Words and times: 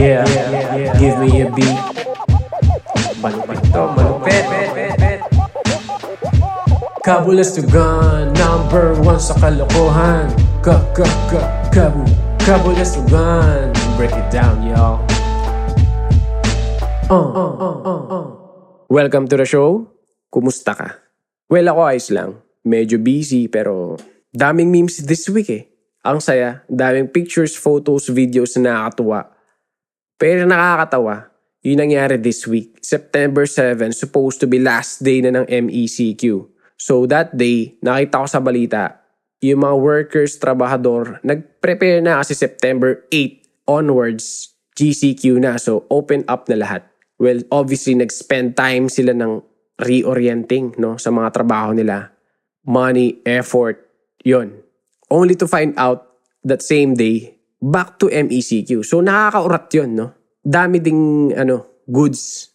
Yeah, 0.00 0.24
give 0.96 1.20
me 1.20 1.44
a 1.44 1.52
beat. 1.52 1.76
Malupit 3.20 3.60
to, 3.68 3.84
malupit. 3.92 4.44
Number 8.32 8.96
one 9.04 9.20
sa 9.20 9.36
kalokohan. 9.36 10.32
Ka, 10.64 10.80
ka, 10.96 11.04
ka, 11.28 11.40
kabu, 11.68 12.00
kabulastugan. 12.40 13.76
Break 14.00 14.16
it 14.16 14.24
down, 14.32 14.64
y'all. 14.64 15.04
Uh, 17.12 17.20
uh, 17.20 17.52
uh, 17.60 17.76
uh, 17.84 18.02
uh. 18.08 18.26
Welcome 18.88 19.28
to 19.28 19.36
the 19.36 19.44
show. 19.44 19.84
Kumusta 20.32 20.72
ka? 20.72 20.96
Well, 21.52 21.68
ako 21.68 21.80
ayos 21.84 22.08
lang. 22.08 22.40
Medyo 22.64 22.96
busy 23.04 23.52
pero 23.52 24.00
daming 24.32 24.72
memes 24.72 25.04
this 25.04 25.28
week 25.28 25.52
eh. 25.52 25.68
Ang 26.08 26.24
saya, 26.24 26.64
daming 26.72 27.12
pictures, 27.12 27.52
photos, 27.52 28.08
videos 28.08 28.56
na 28.56 28.88
nakakatuwa. 28.88 29.36
Pero 30.20 30.44
nakakatawa, 30.44 31.32
yun 31.64 31.80
nangyari 31.80 32.20
this 32.20 32.44
week. 32.44 32.76
September 32.84 33.48
7, 33.48 33.88
supposed 33.96 34.36
to 34.36 34.46
be 34.46 34.60
last 34.60 35.00
day 35.00 35.24
na 35.24 35.40
ng 35.40 35.48
MECQ. 35.48 36.44
So 36.76 37.08
that 37.08 37.32
day, 37.32 37.80
nakita 37.80 38.20
ko 38.20 38.26
sa 38.28 38.40
balita, 38.44 39.00
yung 39.40 39.64
mga 39.64 39.76
workers, 39.80 40.36
trabahador, 40.36 41.24
nag-prepare 41.24 42.04
na 42.04 42.20
kasi 42.20 42.36
September 42.36 43.08
8 43.08 43.40
onwards, 43.64 44.52
GCQ 44.76 45.40
na. 45.40 45.56
So 45.56 45.88
open 45.88 46.28
up 46.28 46.52
na 46.52 46.60
lahat. 46.60 46.84
Well, 47.16 47.40
obviously, 47.48 47.96
nag-spend 47.96 48.56
time 48.56 48.92
sila 48.92 49.16
ng 49.16 49.40
reorienting 49.80 50.76
no, 50.76 51.00
sa 51.00 51.08
mga 51.08 51.32
trabaho 51.32 51.72
nila. 51.72 52.12
Money, 52.64 53.24
effort, 53.24 53.80
yon. 54.20 54.60
Only 55.08 55.36
to 55.40 55.48
find 55.48 55.72
out 55.80 56.20
that 56.44 56.60
same 56.60 56.92
day, 56.96 57.39
back 57.60 58.00
to 58.00 58.08
MECQ. 58.08 58.82
So 58.82 59.04
nakakaurat 59.04 59.68
yun, 59.76 59.90
no? 59.94 60.06
Dami 60.40 60.80
ding 60.80 61.30
ano, 61.36 61.84
goods, 61.84 62.50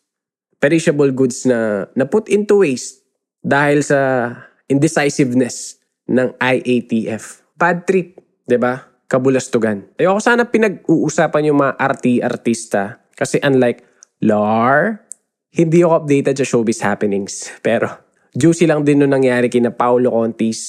perishable 0.58 1.14
goods 1.14 1.46
na 1.46 1.86
na 1.94 2.10
put 2.10 2.28
into 2.28 2.66
waste 2.66 3.06
dahil 3.46 3.86
sa 3.86 4.34
indecisiveness 4.66 5.78
ng 6.10 6.34
IATF. 6.42 7.46
Bad 7.54 7.86
trip, 7.86 8.18
'di 8.50 8.58
ba? 8.58 8.82
Kabulastugan. 9.06 9.94
Ayoko 10.02 10.18
sana 10.18 10.50
pinag-uusapan 10.50 11.54
yung 11.54 11.62
mga 11.62 11.78
arti-artista 11.78 13.06
kasi 13.14 13.38
unlike 13.46 13.86
Lar, 14.26 15.06
hindi 15.54 15.86
ako 15.86 16.04
updated 16.04 16.36
sa 16.42 16.46
showbiz 16.48 16.82
happenings. 16.82 17.48
Pero 17.66 17.88
juicy 18.34 18.66
lang 18.66 18.82
din 18.82 19.06
nung 19.06 19.14
nangyari 19.14 19.48
kina 19.48 19.70
Paolo 19.70 20.10
Conti's 20.10 20.62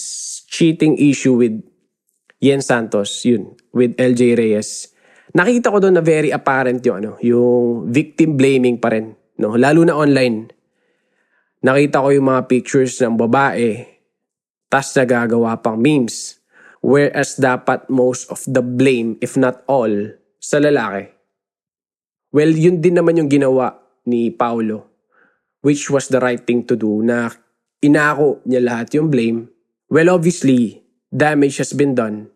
cheating 0.47 1.00
issue 1.00 1.41
with 1.41 1.56
Yen 2.41 2.61
Santos, 2.61 3.25
yun, 3.25 3.56
with 3.73 3.97
LJ 3.97 4.37
Reyes. 4.37 4.92
Nakita 5.33 5.73
ko 5.73 5.81
doon 5.81 5.97
na 5.97 6.05
very 6.05 6.33
apparent 6.33 6.84
yung 6.84 6.97
ano, 7.01 7.12
yung 7.25 7.89
victim 7.89 8.37
blaming 8.37 8.77
pa 8.77 8.93
rin, 8.93 9.17
no? 9.41 9.56
Lalo 9.56 9.84
na 9.84 9.97
online. 9.97 10.53
Nakita 11.65 12.05
ko 12.05 12.09
yung 12.12 12.28
mga 12.28 12.43
pictures 12.48 13.01
ng 13.01 13.17
babae, 13.17 13.84
tas 14.69 14.93
nagagawa 14.93 15.56
pang 15.61 15.81
memes. 15.81 16.37
Whereas 16.84 17.41
dapat 17.41 17.91
most 17.91 18.31
of 18.31 18.45
the 18.47 18.62
blame, 18.62 19.19
if 19.19 19.34
not 19.34 19.67
all, 19.67 19.91
sa 20.39 20.62
lalaki. 20.62 21.11
Well, 22.31 22.55
yun 22.55 22.78
din 22.78 23.00
naman 23.00 23.19
yung 23.19 23.33
ginawa 23.33 23.75
ni 24.06 24.31
Paulo, 24.31 24.87
which 25.67 25.91
was 25.91 26.06
the 26.06 26.23
right 26.23 26.39
thing 26.39 26.62
to 26.69 26.78
do, 26.78 27.03
na 27.03 27.33
inako 27.83 28.45
niya 28.47 28.62
lahat 28.62 28.95
yung 28.95 29.11
blame. 29.11 29.50
Well, 29.91 30.15
obviously, 30.15 30.86
damage 31.15 31.57
has 31.59 31.73
been 31.73 31.95
done. 31.95 32.31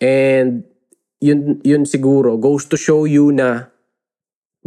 And 0.00 0.64
yun, 1.20 1.60
yun 1.64 1.84
siguro 1.84 2.40
goes 2.40 2.66
to 2.66 2.76
show 2.76 3.04
you 3.04 3.32
na 3.32 3.64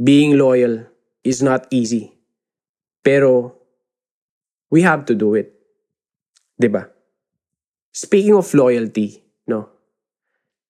being 0.01 0.37
loyal 0.37 0.85
is 1.23 1.41
not 1.43 1.67
easy. 1.71 2.13
Pero 3.03 3.55
we 4.71 4.81
have 4.81 5.05
to 5.05 5.15
do 5.15 5.35
it. 5.35 5.53
'Di 6.59 6.67
ba? 6.67 6.91
Speaking 7.95 8.35
of 8.35 8.51
loyalty, 8.53 9.23
no. 9.47 9.69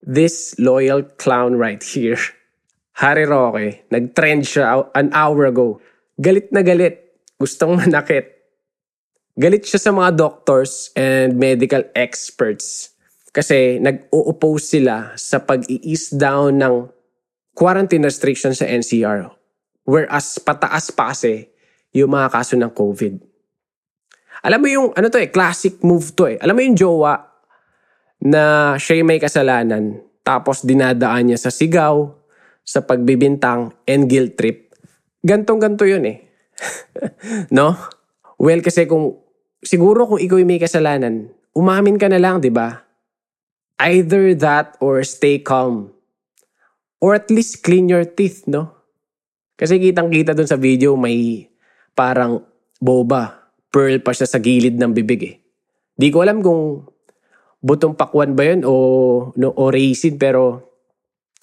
This 0.00 0.56
loyal 0.56 1.04
clown 1.20 1.60
right 1.60 1.82
here, 1.82 2.16
Harry 3.02 3.28
Roque, 3.28 3.84
nag-trend 3.92 4.48
siya 4.48 4.88
an 4.96 5.12
hour 5.12 5.44
ago. 5.44 5.82
Galit 6.16 6.48
na 6.48 6.64
galit. 6.64 6.96
Gustong 7.36 7.76
manakit. 7.76 8.39
Galit 9.38 9.62
siya 9.66 9.78
sa 9.78 9.92
mga 9.94 10.18
doctors 10.18 10.90
and 10.98 11.38
medical 11.38 11.86
experts 11.94 12.94
kasi 13.30 13.78
nag-o-oppose 13.78 14.78
sila 14.78 15.14
sa 15.14 15.38
pag-i-ease 15.38 16.18
down 16.18 16.58
ng 16.58 16.74
quarantine 17.54 18.02
restrictions 18.02 18.58
sa 18.58 18.66
NCR. 18.66 19.30
Whereas 19.86 20.42
pataas 20.42 20.90
pa 20.90 21.14
kasi 21.14 21.46
yung 21.94 22.10
mga 22.10 22.30
kaso 22.30 22.58
ng 22.58 22.70
COVID. 22.74 23.14
Alam 24.46 24.58
mo 24.62 24.68
yung, 24.70 24.88
ano 24.96 25.06
to 25.12 25.20
eh, 25.20 25.30
classic 25.30 25.78
move 25.86 26.14
to 26.16 26.26
eh. 26.26 26.36
Alam 26.42 26.54
mo 26.58 26.62
yung 26.64 26.78
jowa 26.78 27.14
na 28.24 28.74
siya 28.76 29.04
may 29.04 29.22
kasalanan 29.22 30.00
tapos 30.24 30.64
dinadaan 30.66 31.32
niya 31.32 31.38
sa 31.38 31.50
sigaw, 31.52 32.06
sa 32.62 32.84
pagbibintang, 32.84 33.72
and 33.88 34.06
guilt 34.06 34.36
trip. 34.36 34.74
Gantong-ganto 35.24 35.84
yun 35.84 36.04
eh. 36.06 36.18
no? 37.56 37.76
Well, 38.40 38.64
kasi 38.64 38.88
kung, 38.88 39.20
siguro 39.60 40.08
kung 40.08 40.16
ikaw 40.16 40.40
may 40.48 40.56
kasalanan, 40.56 41.28
umamin 41.52 42.00
ka 42.00 42.08
na 42.08 42.16
lang, 42.16 42.40
di 42.40 42.48
ba? 42.48 42.88
Either 43.76 44.32
that 44.32 44.80
or 44.80 45.04
stay 45.04 45.36
calm. 45.36 45.92
Or 47.04 47.12
at 47.12 47.28
least 47.28 47.60
clean 47.60 47.92
your 47.92 48.08
teeth, 48.08 48.48
no? 48.48 48.72
Kasi 49.60 49.76
kitang-kita 49.76 50.32
dun 50.32 50.48
sa 50.48 50.56
video 50.56 50.96
may 50.96 51.44
parang 51.92 52.40
boba. 52.80 53.52
Pearl 53.68 54.00
pa 54.00 54.16
siya 54.16 54.24
sa 54.24 54.40
gilid 54.40 54.80
ng 54.80 54.96
bibig 54.96 55.20
eh. 55.20 55.36
Di 55.92 56.08
ko 56.08 56.24
alam 56.24 56.40
kung 56.40 56.88
butong 57.60 57.92
pakwan 57.92 58.32
ba 58.32 58.48
yun 58.48 58.64
o, 58.64 58.74
no, 59.36 59.52
o 59.52 59.68
raisin 59.68 60.16
pero 60.16 60.64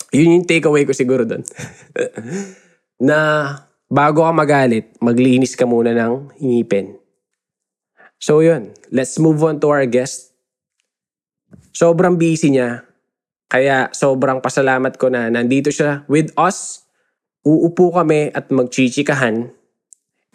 yun 0.10 0.42
yung 0.42 0.50
takeaway 0.50 0.82
ko 0.82 0.98
siguro 0.98 1.30
dun. 1.30 1.46
na 3.08 3.18
bago 3.88 4.24
ka 4.24 4.32
magalit, 4.36 4.94
maglinis 5.00 5.56
ka 5.56 5.64
muna 5.64 5.96
ng 5.96 6.36
ngipin. 6.40 7.00
So 8.20 8.40
yun, 8.44 8.76
let's 8.92 9.16
move 9.18 9.42
on 9.44 9.60
to 9.64 9.72
our 9.72 9.88
guest 9.88 10.38
sobrang 11.78 12.18
busy 12.18 12.58
niya. 12.58 12.82
Kaya 13.48 13.94
sobrang 13.94 14.42
pasalamat 14.42 14.98
ko 14.98 15.14
na 15.14 15.30
nandito 15.30 15.70
siya 15.70 16.04
with 16.10 16.34
us. 16.34 16.90
Uupo 17.48 17.96
kami 17.96 18.34
at 18.34 18.52
magchichikahan 18.52 19.54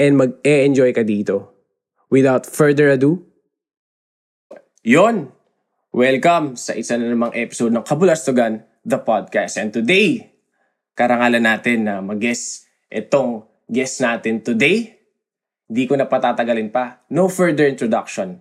and 0.00 0.12
mag-e-enjoy 0.16 0.96
ka 0.96 1.04
dito. 1.04 1.52
Without 2.08 2.48
further 2.48 2.96
ado, 2.96 3.20
yon 4.80 5.28
Welcome 5.92 6.56
sa 6.56 6.72
isa 6.72 6.96
na 6.96 7.12
namang 7.12 7.36
episode 7.36 7.68
ng 7.76 7.84
Kabulastugan, 7.84 8.64
the 8.80 8.96
podcast. 8.96 9.60
And 9.60 9.68
today, 9.68 10.32
karangalan 10.96 11.44
natin 11.44 11.84
na 11.84 12.00
mag-guest 12.00 12.64
itong 12.92 13.48
guest 13.64 14.04
natin 14.04 14.44
today. 14.44 14.92
Di 15.64 15.88
ko 15.88 15.96
na 15.96 16.04
patatagalin 16.04 16.68
pa. 16.68 17.00
No 17.08 17.32
further 17.32 17.64
introduction. 17.64 18.36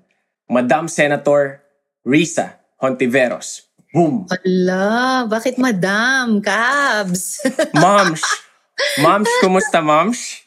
Madam 0.51 0.91
Senator 0.91 1.63
Risa 2.03 2.59
Hontiveros. 2.83 3.71
Boom! 3.91 4.27
Hala, 4.27 5.27
bakit 5.27 5.59
madam? 5.59 6.39
Cabs! 6.39 7.43
Moms! 7.75 8.23
Moms, 9.03 9.31
kumusta 9.43 9.83
moms? 9.83 10.43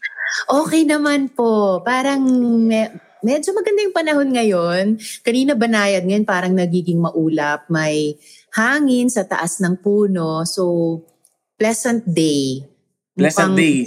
Okay 0.48 0.88
naman 0.88 1.28
po. 1.28 1.80
Parang 1.84 2.24
me- 2.64 2.92
medyo 3.20 3.52
maganda 3.56 3.80
yung 3.84 3.96
panahon 3.96 4.28
ngayon. 4.32 4.84
Kanina 5.24 5.52
banayad, 5.56 6.04
ngayon 6.04 6.26
parang 6.26 6.52
nagiging 6.56 7.00
maulap. 7.00 7.68
May 7.72 8.16
hangin 8.52 9.08
sa 9.08 9.24
taas 9.24 9.60
ng 9.60 9.80
puno. 9.80 10.44
So, 10.48 11.00
pleasant 11.56 12.04
day. 12.08 12.73
Pleasant 13.14 13.54
day. 13.54 13.86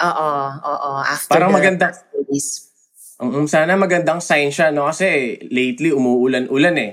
Oo, 0.00 0.30
oo. 0.56 0.90
After 1.00 1.30
Parang 1.30 1.52
the 1.52 1.56
maganda. 1.56 1.86
days. 2.26 2.72
Um, 3.16 3.46
sana 3.46 3.76
magandang 3.76 4.18
sign 4.18 4.50
siya, 4.50 4.72
no? 4.72 4.88
Kasi 4.88 5.38
lately 5.48 5.92
umuulan-ulan 5.92 6.76
eh. 6.76 6.92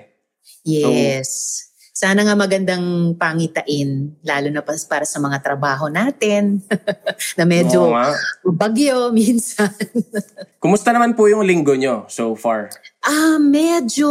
Yes. 0.62 1.64
Sana 1.92 2.26
nga 2.26 2.34
magandang 2.34 3.14
pangitain, 3.14 4.18
lalo 4.26 4.50
na 4.50 4.66
pas- 4.66 4.90
para 4.90 5.06
sa 5.06 5.22
mga 5.22 5.38
trabaho 5.38 5.86
natin, 5.86 6.58
na 7.38 7.46
medyo 7.46 7.94
Oo 7.94 8.50
bagyo 8.50 9.10
minsan. 9.14 9.70
Kumusta 10.58 10.90
naman 10.90 11.14
po 11.14 11.30
yung 11.30 11.46
linggo 11.46 11.78
nyo 11.78 12.10
so 12.10 12.34
far? 12.34 12.74
Ah, 13.06 13.38
medyo 13.38 14.10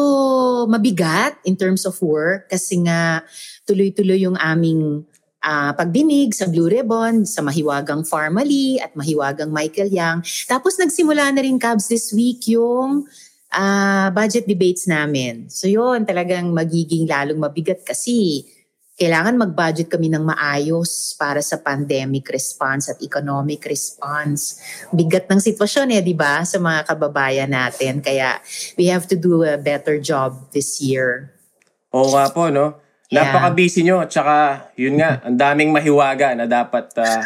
mabigat 0.67 1.43
in 1.43 1.59
terms 1.59 1.83
of 1.83 1.99
work 1.99 2.47
kasi 2.47 2.79
nga 2.79 3.27
tuloy-tuloy 3.67 4.23
yung 4.23 4.39
aming 4.39 5.03
ah, 5.41 5.73
pagdinig 5.73 6.37
sa 6.37 6.49
Blue 6.49 6.69
Ribbon, 6.69 7.25
sa 7.25 7.41
Mahiwagang 7.41 8.05
Farmally 8.05 8.81
at 8.81 8.93
Mahiwagang 8.93 9.53
Michael 9.53 9.93
Yang. 9.93 10.47
Tapos 10.47 10.77
nagsimula 10.77 11.33
na 11.33 11.41
rin 11.41 11.57
Cubs 11.57 11.89
this 11.89 12.13
week 12.13 12.45
yung 12.49 13.09
ah, 13.53 14.13
budget 14.13 14.45
debates 14.47 14.87
namin. 14.87 15.49
So 15.49 15.67
yun, 15.67 16.05
talagang 16.05 16.53
magiging 16.53 17.09
lalong 17.09 17.41
mabigat 17.41 17.83
kasi 17.83 18.47
kailangan 19.01 19.41
mag-budget 19.41 19.89
kami 19.89 20.13
ng 20.13 20.29
maayos 20.29 21.17
para 21.17 21.41
sa 21.41 21.57
pandemic 21.57 22.29
response 22.29 22.93
at 22.93 23.01
economic 23.01 23.65
response. 23.65 24.61
Bigat 24.93 25.25
ng 25.25 25.41
sitwasyon 25.41 25.97
eh, 25.97 26.05
di 26.05 26.13
ba, 26.13 26.45
sa 26.45 26.61
mga 26.61 26.85
kababayan 26.85 27.49
natin. 27.49 28.05
Kaya 28.05 28.37
we 28.77 28.93
have 28.93 29.09
to 29.09 29.17
do 29.17 29.41
a 29.41 29.57
better 29.57 29.97
job 29.97 30.53
this 30.53 30.85
year. 30.85 31.33
Oo 31.97 32.13
nga 32.13 32.29
po, 32.29 32.53
no? 32.53 32.77
Yeah. 33.11 33.27
Napaka-busy 33.27 33.83
nyo. 33.83 34.07
Tsaka, 34.07 34.71
yun 34.79 35.03
nga, 35.03 35.19
ang 35.27 35.35
daming 35.35 35.75
mahiwaga 35.75 36.39
na 36.39 36.47
dapat 36.47 36.95
uh, 37.03 37.23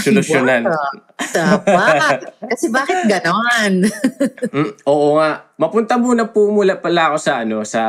solusyonan. 0.00 0.64
Dapat. 1.20 2.32
Kasi 2.50 2.72
bakit 2.72 3.04
ganon? 3.06 3.84
mm, 4.56 4.88
oo 4.88 5.20
nga. 5.20 5.52
Mapunta 5.60 6.00
muna 6.00 6.32
po 6.32 6.48
mula 6.48 6.80
pala 6.80 7.12
ako 7.12 7.16
sa 7.20 7.44
ano, 7.44 7.60
sa 7.62 7.82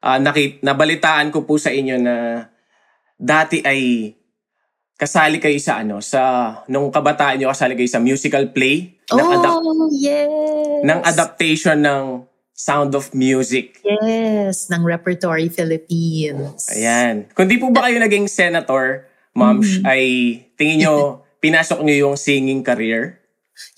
uh, 0.00 0.18
nakit 0.18 0.64
nabalitaan 0.64 1.28
ko 1.28 1.44
po 1.44 1.60
sa 1.60 1.68
inyo 1.68 1.96
na 2.00 2.48
dati 3.18 3.60
ay 3.62 4.14
kasali 4.98 5.38
kayo 5.38 5.58
sa 5.62 5.82
ano 5.82 6.02
sa 6.02 6.22
nung 6.66 6.90
kabataan 6.90 7.38
niyo 7.38 7.54
kasali 7.54 7.78
kayo 7.78 7.86
sa 7.86 8.02
musical 8.02 8.50
play 8.50 8.98
ng 9.14 9.22
oh, 9.22 9.34
adap- 9.38 9.62
yes. 9.94 10.26
ng 10.82 11.00
adaptation 11.06 11.78
ng 11.78 12.26
Sound 12.58 12.98
of 12.98 13.14
Music. 13.14 13.78
Yes, 13.86 14.66
ng 14.66 14.82
Repertory 14.82 15.46
Philippines. 15.46 16.66
Ayan. 16.74 17.30
Kung 17.30 17.46
di 17.46 17.54
po 17.54 17.70
ba 17.70 17.86
kayo 17.86 18.02
naging 18.02 18.26
senator, 18.26 19.06
Moms, 19.30 19.78
mm-hmm. 19.78 19.86
ay 19.86 20.02
tingin 20.58 20.82
nyo, 20.82 21.22
pinasok 21.38 21.86
nyo 21.86 21.94
yung 21.94 22.16
singing 22.18 22.66
career? 22.66 23.22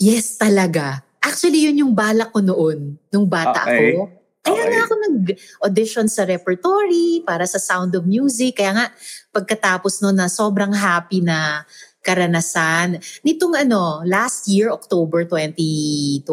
Yes, 0.01 0.41
talaga. 0.41 1.05
Actually, 1.21 1.69
yun 1.69 1.85
yung 1.85 1.93
balak 1.93 2.33
ko 2.33 2.41
noon, 2.41 2.97
nung 3.13 3.29
bata 3.29 3.69
okay. 3.69 4.01
ako. 4.01 4.17
Kaya 4.41 4.63
okay. 4.65 4.73
nga 4.73 4.81
ako 4.89 4.95
nag-audition 4.97 6.07
sa 6.09 6.25
repertory 6.25 7.21
para 7.21 7.45
sa 7.45 7.61
Sound 7.61 7.93
of 7.93 8.09
Music. 8.09 8.57
Kaya 8.57 8.73
nga, 8.73 8.87
pagkatapos 9.29 10.01
no 10.01 10.17
na 10.17 10.33
sobrang 10.33 10.73
happy 10.73 11.21
na 11.21 11.69
karanasan. 12.01 12.97
Nitong 13.21 13.61
ano, 13.61 14.01
last 14.09 14.49
year, 14.49 14.73
October 14.73 15.29
2020, 15.29 16.25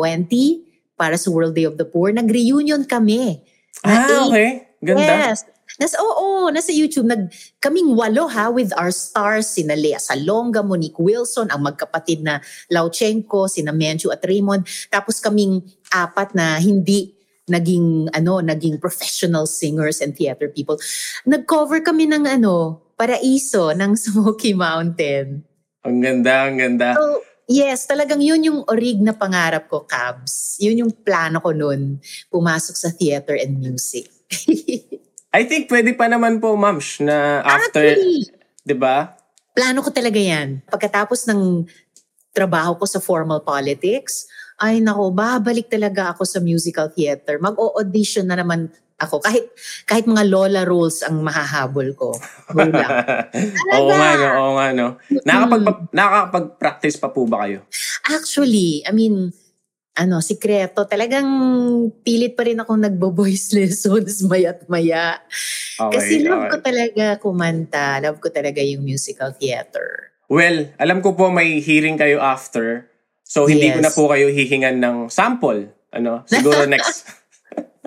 para 0.98 1.16
sa 1.16 1.30
World 1.30 1.54
Day 1.54 1.70
of 1.70 1.78
the 1.78 1.86
Poor, 1.86 2.10
nag-reunion 2.10 2.84
kami. 2.90 3.46
Ah, 3.86 4.26
okay. 4.26 4.68
Ganda. 4.82 5.32
Yes. 5.32 5.46
Nasa, 5.78 6.02
oo, 6.02 6.50
nasa 6.50 6.74
YouTube, 6.74 7.06
nag, 7.06 7.30
kaming 7.62 7.94
walo 7.94 8.26
ha, 8.26 8.50
with 8.50 8.74
our 8.74 8.90
stars, 8.90 9.46
sina 9.46 9.78
Lea 9.78 10.02
Salonga, 10.02 10.66
Monique 10.66 10.98
Wilson, 10.98 11.54
ang 11.54 11.62
magkapatid 11.62 12.26
na 12.26 12.42
Lauchenko, 12.74 13.46
sina 13.46 13.70
Menchu 13.70 14.10
at 14.10 14.26
Raymond. 14.26 14.66
Tapos 14.90 15.22
kaming 15.22 15.62
apat 15.94 16.34
na 16.34 16.58
hindi 16.58 17.14
naging 17.46 18.10
ano, 18.12 18.42
naging 18.42 18.82
professional 18.82 19.46
singers 19.46 20.02
and 20.02 20.18
theater 20.18 20.50
people. 20.50 20.82
Nag-cover 21.30 21.80
kami 21.86 22.10
ng 22.10 22.26
ano, 22.26 22.82
Paraiso 22.98 23.70
ng 23.78 23.94
Smoky 24.04 24.58
Mountain. 24.58 25.46
Ang 25.86 25.98
ganda, 26.02 26.50
ang 26.50 26.58
ganda. 26.58 26.98
So, 26.98 27.22
yes, 27.48 27.88
talagang 27.88 28.20
yun 28.20 28.44
yung 28.44 28.60
orig 28.68 29.00
na 29.00 29.16
pangarap 29.16 29.72
ko, 29.72 29.88
Cabs. 29.88 30.60
Yun 30.60 30.86
yung 30.86 30.92
plano 30.94 31.40
ko 31.40 31.56
noon, 31.56 31.98
pumasok 32.30 32.76
sa 32.76 32.92
theater 32.92 33.40
and 33.40 33.58
music. 33.58 34.12
I 35.38 35.48
think 35.48 35.72
pwede 35.72 35.96
pa 35.96 36.12
naman 36.12 36.44
po, 36.44 36.54
Mams, 36.60 37.00
na 37.00 37.42
after, 37.44 37.96
di 38.62 38.76
ba? 38.76 39.16
Plano 39.56 39.80
ko 39.82 39.90
talaga 39.90 40.20
yan. 40.20 40.62
Pagkatapos 40.68 41.26
ng 41.32 41.66
trabaho 42.36 42.78
ko 42.78 42.86
sa 42.86 43.02
formal 43.02 43.42
politics, 43.42 44.30
ay 44.58 44.82
nako, 44.82 45.14
babalik 45.14 45.70
talaga 45.70 46.14
ako 46.14 46.26
sa 46.26 46.42
musical 46.42 46.90
theater. 46.90 47.38
Mag-audition 47.38 48.26
na 48.26 48.38
naman 48.38 48.70
ako. 48.98 49.22
Kahit 49.22 49.46
kahit 49.86 50.10
mga 50.10 50.26
lola 50.26 50.62
roles 50.66 51.06
ang 51.06 51.22
mahahabol 51.22 51.94
ko. 51.94 52.18
oo 53.78 53.92
nga, 53.94 54.12
no, 54.18 54.28
oo 54.42 54.52
nga, 54.58 54.68
no. 54.74 54.88
Nakakapag, 55.22 55.78
nakakapag-practice 55.94 56.98
pa 56.98 57.10
po 57.14 57.30
ba 57.30 57.46
kayo? 57.46 57.66
Actually, 58.10 58.82
I 58.84 58.92
mean, 58.92 59.30
ano, 59.98 60.22
sikreto. 60.22 60.86
Talagang 60.86 61.30
pilit 62.06 62.38
pa 62.38 62.46
rin 62.46 62.62
ako 62.62 62.74
nagbo-voice 62.78 63.54
lessons 63.58 64.26
mayat 64.26 64.66
maya. 64.70 65.22
Okay, 65.78 65.94
Kasi 65.94 66.14
love 66.26 66.46
okay. 66.46 66.52
ko 66.54 66.58
talaga 66.62 67.06
kumanta. 67.22 68.02
Love 68.02 68.22
ko 68.22 68.30
talaga 68.30 68.62
yung 68.62 68.86
musical 68.86 69.34
theater. 69.38 70.14
Well, 70.30 70.74
alam 70.78 71.02
ko 71.02 71.14
po 71.14 71.30
may 71.34 71.62
hearing 71.62 71.98
kayo 71.98 72.20
after. 72.20 72.90
So 73.28 73.46
hindi 73.46 73.68
yes. 73.68 73.76
ko 73.76 73.82
na 73.84 73.92
po 73.92 74.04
kayo 74.12 74.28
hihingan 74.32 74.80
ng 74.80 74.98
sample. 75.12 75.70
Ano? 75.92 76.24
Siguro 76.30 76.66
next 76.72 77.27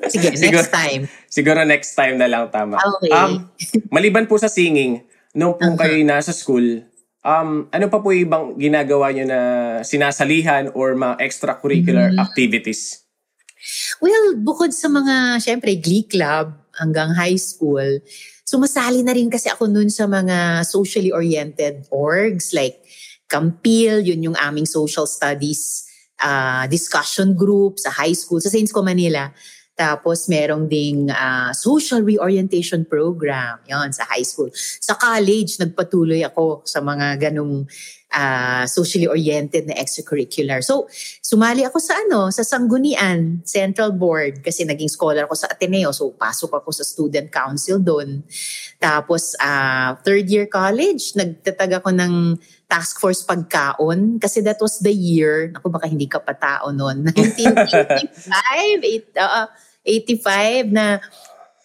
Sige, 0.09 0.33
siguro, 0.41 0.63
next 0.63 0.73
time. 0.73 1.03
Siguro 1.29 1.61
next 1.67 1.93
time 1.93 2.17
na 2.17 2.29
lang 2.31 2.49
tama. 2.49 2.79
Okay. 2.79 3.13
Um, 3.13 3.51
maliban 3.93 4.25
po 4.25 4.41
sa 4.41 4.49
singing, 4.49 5.05
nung 5.37 5.59
po 5.59 5.67
uh-huh. 5.67 5.79
kayo 5.79 6.01
nasa 6.07 6.33
school, 6.33 6.87
um, 7.27 7.69
ano 7.69 7.87
pa 7.93 7.99
po 8.01 8.15
ibang 8.15 8.57
ginagawa 8.57 9.13
nyo 9.13 9.25
na 9.29 9.41
sinasalihan 9.85 10.73
or 10.73 10.97
mga 10.97 11.21
extracurricular 11.21 12.15
mm-hmm. 12.15 12.25
activities? 12.25 13.05
Well, 14.01 14.41
bukod 14.41 14.73
sa 14.73 14.89
mga, 14.89 15.45
syempre, 15.45 15.77
Glee 15.77 16.09
Club 16.09 16.57
hanggang 16.81 17.13
high 17.13 17.37
school, 17.37 18.01
sumasali 18.49 19.05
na 19.05 19.13
rin 19.13 19.29
kasi 19.29 19.53
ako 19.53 19.69
nun 19.69 19.93
sa 19.93 20.09
mga 20.09 20.65
socially 20.65 21.13
oriented 21.13 21.85
orgs 21.93 22.57
like 22.57 22.81
Campil, 23.31 24.03
yun 24.03 24.27
yung 24.27 24.39
aming 24.43 24.67
social 24.67 25.07
studies 25.07 25.87
uh, 26.19 26.67
discussion 26.67 27.33
group 27.39 27.79
sa 27.79 27.95
high 27.95 28.13
school, 28.13 28.43
sa 28.43 28.51
Saints 28.51 28.75
Co 28.75 28.83
Manila. 28.83 29.31
Tapos 29.81 30.29
merong 30.29 30.69
ding 30.69 31.09
uh, 31.09 31.57
social 31.57 32.05
reorientation 32.05 32.85
program, 32.85 33.65
yon 33.65 33.89
sa 33.97 34.05
high 34.13 34.29
school. 34.29 34.53
Sa 34.53 34.93
college, 34.93 35.57
nagpatuloy 35.57 36.21
ako 36.21 36.61
sa 36.69 36.85
mga 36.85 37.17
ganong 37.17 37.65
uh, 38.13 38.69
socially 38.69 39.09
oriented 39.09 39.65
na 39.65 39.81
extracurricular. 39.81 40.61
So, 40.61 40.85
sumali 41.25 41.65
ako 41.65 41.81
sa 41.81 41.97
ano, 41.97 42.29
sa 42.29 42.45
Sanggunian 42.45 43.41
Central 43.49 43.97
Board 43.97 44.45
kasi 44.45 44.69
naging 44.69 44.93
scholar 44.93 45.25
ako 45.25 45.33
sa 45.33 45.49
Ateneo. 45.49 45.97
So, 45.97 46.13
pasok 46.13 46.61
ako 46.61 46.77
sa 46.77 46.85
student 46.85 47.33
council 47.33 47.81
doon. 47.81 48.21
Tapos, 48.77 49.33
uh, 49.41 49.97
third 50.05 50.29
year 50.29 50.45
college, 50.45 51.17
nagtatag 51.17 51.81
ako 51.81 51.89
ng 51.95 52.37
task 52.69 53.01
force 53.01 53.25
pagkaon 53.25 54.21
kasi 54.21 54.45
that 54.45 54.61
was 54.61 54.77
the 54.85 54.93
year, 54.93 55.57
ako 55.57 55.73
baka 55.73 55.89
hindi 55.89 56.07
ka 56.07 56.21
pa 56.21 56.37
tao 56.37 56.69
noon, 56.71 57.03
1985, 57.17 59.17
uh, 59.19 59.49
85 59.91 60.71
na 60.71 61.03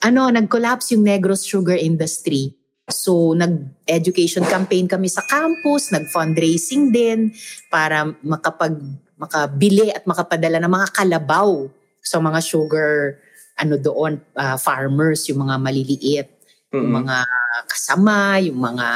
ano, 0.02 0.30
nag-collapse 0.30 0.94
yung 0.94 1.06
Negros 1.06 1.46
sugar 1.46 1.78
industry. 1.78 2.54
So, 2.86 3.34
nag-education 3.34 4.46
campaign 4.46 4.86
kami 4.86 5.10
sa 5.10 5.26
campus, 5.26 5.90
nag-fundraising 5.90 6.94
din 6.94 7.34
para 7.74 8.06
makapag 8.22 8.78
makabili 9.16 9.96
at 9.96 10.04
makapadala 10.04 10.60
ng 10.60 10.70
mga 10.70 10.88
kalabaw 10.92 11.72
sa 12.04 12.20
mga 12.20 12.40
sugar 12.44 13.18
ano 13.56 13.80
doon 13.80 14.20
uh, 14.36 14.60
farmers, 14.60 15.26
yung 15.32 15.48
mga 15.48 15.56
maliliit, 15.56 16.28
mm-hmm. 16.30 16.76
yung 16.76 16.92
mga 16.92 17.18
kasama, 17.66 18.44
yung 18.44 18.60
mga 18.60 18.88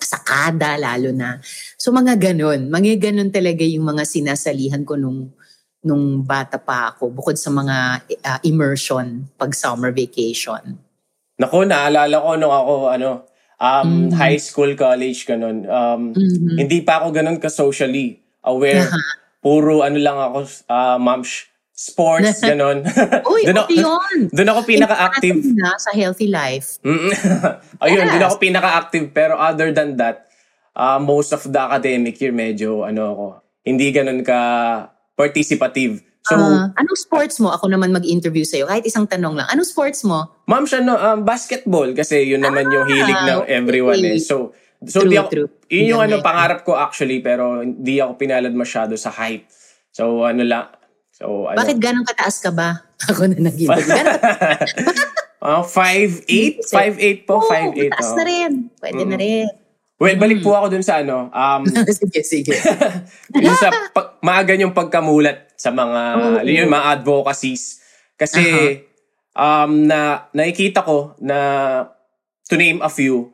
sakada 0.00 0.80
lalo 0.80 1.12
na. 1.12 1.38
So 1.76 1.92
mga 1.92 2.16
ganun, 2.16 2.72
mga 2.72 2.96
ganun 2.96 3.28
talaga 3.28 3.62
yung 3.62 3.84
mga 3.84 4.08
sinasalihan 4.08 4.82
ko 4.82 4.96
nung 4.96 5.32
nung 5.84 6.24
bata 6.24 6.56
pa 6.56 6.96
ako 6.96 7.12
bukod 7.12 7.36
sa 7.36 7.52
mga 7.52 8.02
uh, 8.24 8.40
immersion 8.42 9.28
pag 9.36 9.52
summer 9.52 9.92
vacation. 9.92 10.80
Nako, 11.36 11.68
naalala 11.68 12.16
ko 12.18 12.30
nung 12.40 12.54
ako 12.54 12.74
ano 12.88 13.10
um 13.60 14.10
mm-hmm. 14.10 14.18
high 14.18 14.40
school, 14.40 14.72
college 14.74 15.28
ganun. 15.28 15.68
Um 15.68 16.16
mm-hmm. 16.16 16.56
hindi 16.58 16.80
pa 16.82 17.04
ako 17.04 17.14
ganun 17.14 17.38
ka 17.38 17.52
socially 17.52 18.18
aware. 18.42 18.88
Uh-huh. 18.88 19.04
Puro 19.44 19.84
ano 19.84 19.98
lang 20.00 20.16
ako 20.16 20.38
uh, 20.72 20.96
momsh 20.96 21.52
sports 21.74 22.38
ganun. 22.40 22.86
Uy, 23.34 23.44
doon 23.50 23.66
okay 23.66 23.82
ako, 23.82 23.90
yun. 23.98 24.18
Doon 24.36 24.48
ako 24.54 24.60
pinaka-active 24.62 25.38
na 25.58 25.74
sa 25.74 25.90
healthy 25.90 26.30
life. 26.30 26.78
Ayun, 27.84 28.06
yes. 28.06 28.10
doon 28.14 28.24
ako 28.30 28.36
pinaka-active 28.38 29.06
pero 29.10 29.34
other 29.34 29.74
than 29.74 29.98
that, 29.98 30.30
uh, 30.78 31.02
most 31.02 31.34
of 31.34 31.42
the 31.42 31.58
academic 31.58 32.14
year 32.22 32.30
medyo 32.30 32.86
ano 32.86 33.02
ako, 33.10 33.26
hindi 33.66 33.90
ganun 33.90 34.22
ka 34.22 34.38
participative. 35.14 36.02
So, 36.24 36.40
uh, 36.40 36.72
anong 36.80 36.96
sports 36.96 37.36
mo? 37.36 37.52
Ako 37.52 37.68
naman 37.68 37.92
mag-interview 37.92 38.48
sa'yo. 38.48 38.64
Kahit 38.64 38.88
isang 38.88 39.04
tanong 39.04 39.36
lang. 39.36 39.46
Anong 39.52 39.68
sports 39.68 40.08
mo? 40.08 40.24
Ma'am, 40.48 40.64
siya 40.64 40.80
no, 40.80 40.96
um, 40.96 41.20
basketball. 41.20 41.92
Kasi 41.92 42.24
yun 42.24 42.40
naman 42.40 42.64
ah, 42.64 42.72
yung 42.72 42.86
hilig 42.88 43.20
ng 43.28 43.40
everyone 43.44 44.00
okay. 44.00 44.16
eh. 44.16 44.24
So, 44.24 44.56
so 44.88 45.04
true, 45.04 45.12
di 45.12 45.16
ako, 45.20 45.30
true. 45.36 45.48
yun 45.68 45.86
yung 45.96 46.00
ano, 46.00 46.24
pangarap 46.24 46.64
ko 46.64 46.80
actually, 46.80 47.20
pero 47.20 47.60
hindi 47.60 48.00
ako 48.00 48.16
pinalad 48.16 48.56
masyado 48.56 48.96
sa 48.96 49.12
height. 49.12 49.44
So, 49.92 50.24
ano 50.24 50.48
lang. 50.48 50.72
So, 51.12 51.44
ano, 51.44 51.60
Bakit 51.60 51.76
ganun 51.76 52.08
kataas 52.08 52.40
ka 52.40 52.48
ba? 52.50 52.82
Ako 53.12 53.28
na 53.28 53.44
naging. 53.44 53.68
uh, 55.44 55.60
5'8"? 55.60 56.64
5'8 56.64 57.28
po, 57.28 57.44
5'8". 57.44 57.92
Mataas 57.92 58.10
oh. 58.10 58.16
na 58.16 58.24
rin. 58.24 58.52
Pwede 58.80 59.02
mm. 59.04 59.10
na 59.12 59.16
rin. 59.20 59.46
Well, 59.94 60.18
balik 60.18 60.42
po 60.42 60.50
mm. 60.50 60.58
ako 60.58 60.66
dun 60.74 60.84
sa 60.84 61.00
ano. 61.00 61.30
Um, 61.30 61.62
sige, 62.02 62.20
sige. 62.26 62.54
yung 63.44 63.58
sa 63.58 63.70
pag, 63.94 64.18
maaga 64.26 64.58
yung 64.58 64.74
pagkamulat 64.74 65.54
sa 65.54 65.70
mga, 65.70 66.00
oh, 66.18 66.42
yun, 66.42 66.66
mga 66.66 66.98
advocacies. 66.98 67.78
Kasi, 68.18 68.42
uh-huh. 68.42 69.38
um, 69.38 69.86
na, 69.86 70.26
nakikita 70.34 70.82
ko 70.82 71.14
na 71.22 71.38
to 72.50 72.58
name 72.58 72.82
a 72.82 72.90
few, 72.90 73.30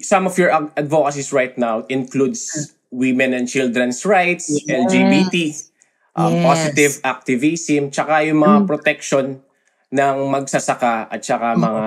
some 0.00 0.24
of 0.24 0.34
your 0.40 0.48
ad- 0.48 0.72
advocacies 0.80 1.28
right 1.28 1.54
now 1.60 1.84
includes 1.92 2.72
women 2.88 3.36
and 3.36 3.44
children's 3.44 4.06
rights, 4.08 4.48
Yes. 4.48 4.64
LGBT, 4.66 5.36
um, 6.16 6.40
Yes. 6.40 6.42
positive 6.42 6.94
activism, 7.04 7.92
tsaka 7.92 8.24
yung 8.24 8.40
mga 8.40 8.58
Mm. 8.64 8.66
protection 8.66 9.26
ng 9.94 10.16
magsasaka 10.32 11.12
at 11.12 11.20
tsaka 11.20 11.54
mga 11.54 11.84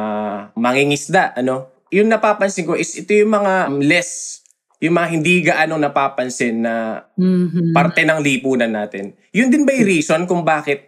mangingisda, 0.56 1.34
ano? 1.36 1.77
Yung 1.94 2.12
napapansin 2.12 2.68
ko 2.68 2.76
is 2.76 2.92
ito 2.96 3.16
yung 3.16 3.32
mga 3.32 3.72
less, 3.84 4.44
yung 4.84 4.96
mga 4.98 5.08
hindi 5.10 5.34
gaano 5.42 5.80
napapansin 5.80 6.62
na 6.62 7.04
Mhm. 7.16 7.72
parte 7.74 8.04
ng 8.04 8.20
lipunan 8.22 8.70
natin. 8.70 9.16
Yun 9.32 9.50
din 9.50 9.64
ba 9.64 9.72
yung 9.74 9.88
reason 9.88 10.28
kung 10.28 10.44
bakit 10.44 10.88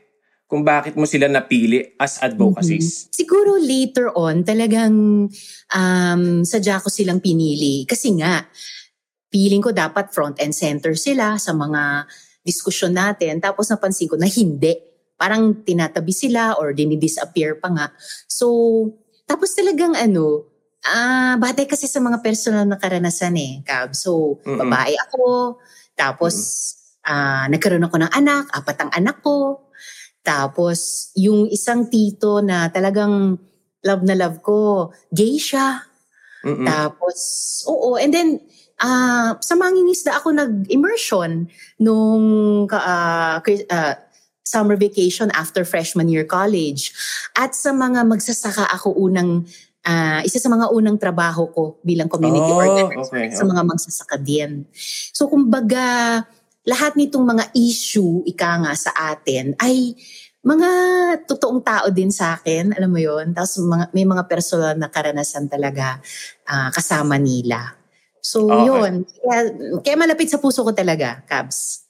kung 0.49 0.65
bakit 0.65 0.97
mo 0.97 1.05
sila 1.05 1.29
napili 1.29 1.93
as 2.01 2.17
advocacies? 2.25 3.05
Siguro 3.13 3.61
later 3.61 4.09
on, 4.17 4.41
talagang 4.41 5.29
um, 5.69 6.23
sadya 6.41 6.81
ko 6.81 6.89
silang 6.89 7.21
pinili. 7.21 7.85
Kasi 7.85 8.17
nga, 8.17 8.49
feeling 9.29 9.61
ko 9.61 9.69
dapat 9.69 10.09
front 10.09 10.41
and 10.41 10.57
center 10.57 10.97
sila 10.97 11.37
sa 11.37 11.53
mga 11.53 12.09
diskusyon 12.41 12.97
natin. 12.97 13.37
Tapos 13.37 13.69
napansin 13.69 14.09
ko 14.09 14.17
na 14.17 14.25
hindi. 14.25 14.73
Parang 15.13 15.61
tinatabi 15.61 16.09
sila 16.09 16.57
or 16.57 16.73
dinidisappear 16.73 17.61
pa 17.61 17.69
nga. 17.69 17.87
So, 18.25 18.49
tapos 19.29 19.53
talagang 19.53 19.93
ano, 19.93 20.49
ah 20.89 21.34
batay 21.38 21.69
kasi 21.69 21.86
sa 21.86 22.01
mga 22.01 22.25
personal 22.25 22.65
na 22.65 22.81
karanasan 22.81 23.38
eh, 23.38 23.53
Cab. 23.62 23.93
So, 23.93 24.41
Mm-mm. 24.41 24.58
babae 24.58 24.98
ako. 24.98 25.58
Tapos, 25.93 26.36
ah 27.05 27.46
nagkaroon 27.46 27.86
ako 27.86 27.96
ng 28.01 28.12
anak. 28.13 28.50
Apat 28.50 28.77
ang 28.81 28.91
anak 28.98 29.22
ko. 29.22 29.69
Tapos, 30.25 31.10
yung 31.15 31.48
isang 31.48 31.88
tito 31.88 32.41
na 32.41 32.67
talagang 32.74 33.38
love 33.86 34.03
na 34.03 34.15
love 34.17 34.41
ko, 34.43 34.91
gay 35.13 35.38
siya. 35.39 35.86
Mm-mm. 36.43 36.65
Tapos, 36.65 37.17
oo. 37.69 37.96
And 37.96 38.12
then, 38.12 38.29
ah 38.79 39.36
sa 39.43 39.60
mangingisda 39.60 40.17
ako 40.19 40.31
nag-immersion 40.36 41.51
nung 41.84 42.25
kri- 43.43 43.67
ah, 43.69 44.00
summer 44.50 44.74
vacation 44.74 45.29
after 45.38 45.62
freshman 45.62 46.10
year 46.10 46.25
college. 46.25 46.89
At 47.38 47.53
sa 47.53 47.69
mga 47.69 48.01
magsasaka 48.10 48.65
ako 48.74 48.98
unang, 48.98 49.46
ah, 49.86 50.21
isa 50.25 50.39
sa 50.41 50.50
mga 50.51 50.71
unang 50.74 50.98
trabaho 51.00 51.48
ko 51.51 51.63
bilang 51.83 52.12
community 52.12 52.51
Oh, 52.51 52.59
organizer 52.59 53.00
okay. 53.00 53.27
sa 53.31 53.43
mga 53.48 53.62
magsasaka 53.63 54.17
din. 54.19 54.67
So, 55.15 55.31
kumbaga, 55.31 56.24
lahat 56.67 57.00
nitong 57.00 57.25
mga 57.25 57.45
issue, 57.55 58.21
ika 58.27 58.59
nga 58.63 58.74
sa 58.75 58.91
atin, 59.15 59.55
ay 59.57 59.95
mga 60.39 60.69
totoong 61.27 61.59
tao 61.59 61.88
din 61.91 62.12
sa 62.12 62.39
akin, 62.39 62.71
alam 62.71 62.88
mo 62.91 63.00
yon 63.00 63.36
Tapos 63.36 63.59
mga, 63.59 63.91
may 63.91 64.07
mga 64.07 64.24
personal 64.27 64.74
na 64.79 64.88
karanasan 64.88 65.51
talaga 65.51 66.00
ah, 66.48 66.71
kasama 66.71 67.19
nila. 67.19 67.75
So, 68.19 68.48
Okay. 68.51 68.67
yun. 68.67 68.93
Kaya, 69.24 69.41
kaya 69.83 69.95
malapit 69.95 70.27
sa 70.27 70.39
puso 70.39 70.63
ko 70.63 70.75
talaga, 70.75 71.24
Cabs. 71.27 71.88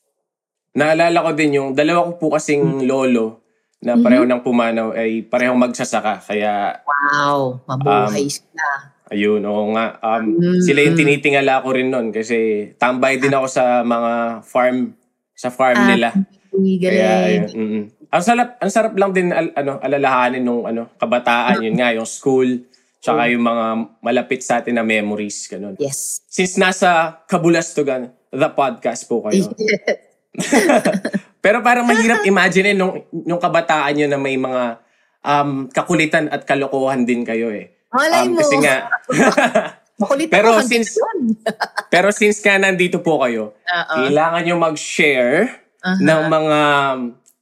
Naalala 0.77 1.25
ko 1.25 1.31
din 1.33 1.57
yung 1.57 1.69
dalawa 1.73 2.05
ko 2.09 2.11
po 2.21 2.25
kasing 2.37 2.85
lolo 2.85 3.38
na 3.79 3.95
pareho 3.95 4.27
ng 4.27 4.43
pumanaw 4.43 4.91
ay 4.91 5.23
parehong 5.23 5.55
magsasaka. 5.57 6.19
Kaya 6.21 6.83
Wow, 6.83 7.63
mabuhay 7.65 8.27
sila. 8.27 8.91
ayun, 9.07 9.39
oo 9.41 9.71
nga. 9.71 9.95
Um, 10.03 10.35
Mm. 10.35 10.59
Sila 10.59 10.79
yung 10.83 10.97
tinitingala 10.97 11.63
ko 11.63 11.71
rin 11.71 11.87
nun 11.87 12.11
kasi 12.11 12.69
tambay 12.75 13.17
din 13.17 13.31
ako 13.31 13.47
sa 13.47 13.81
mga 13.81 14.11
farm 14.43 14.93
sa 15.33 15.47
farm 15.47 15.79
Ah, 15.79 15.87
nila. 15.87 16.09
Kaya 16.51 17.09
ayun. 17.25 17.87
Ang 18.09 18.23
sarap, 18.25 18.59
ang 18.59 18.67
sarap 18.69 18.93
lang 18.97 19.15
din 19.15 19.31
al, 19.31 19.53
ano, 19.55 19.79
alalahanin 19.79 20.43
nung 20.43 20.67
ano, 20.67 20.91
kabataan 20.99 21.63
yun 21.63 21.77
nga, 21.77 21.95
yung 21.95 22.03
school, 22.03 22.67
tsaka 22.99 23.31
yung 23.31 23.47
mga 23.47 23.65
malapit 24.01 24.43
sa 24.43 24.59
atin 24.59 24.75
na 24.75 24.83
memories 24.83 25.47
ganun. 25.47 25.79
Yes. 25.79 26.19
Since 26.27 26.59
nasa 26.59 27.23
Kabulastugan, 27.25 28.11
the 28.29 28.49
podcast 28.51 29.07
po 29.07 29.23
kayo. 29.23 29.47
Pero 31.43 31.63
parang 31.63 31.87
mahirap 31.87 32.21
imagine 32.23 32.73
nung, 32.73 32.99
nung 33.11 33.39
kabataan 33.39 33.95
nyo 33.95 34.07
na 34.07 34.19
may 34.19 34.35
mga 34.35 34.63
um, 35.21 35.49
kakulitan 35.67 36.27
at 36.27 36.43
kalokohan 36.43 37.03
din 37.03 37.23
kayo 37.23 37.49
eh. 37.49 37.71
Malay 37.89 38.27
Um, 38.27 38.35
mo. 38.35 38.39
kasi 38.39 38.55
nga, 38.59 38.75
Makulit 39.99 40.31
Pero 40.31 40.55
since- 40.63 40.95
pero 41.93 42.07
since 42.15 42.39
nga 42.39 42.55
nandito 42.55 43.03
po 43.03 43.19
kayo, 43.19 43.51
Oo. 43.51 43.95
kailangan 43.99 44.47
nyo 44.47 44.55
mag-share 44.55 45.59
Aha. 45.83 45.99
ng 45.99 46.21
mga, 46.25 46.59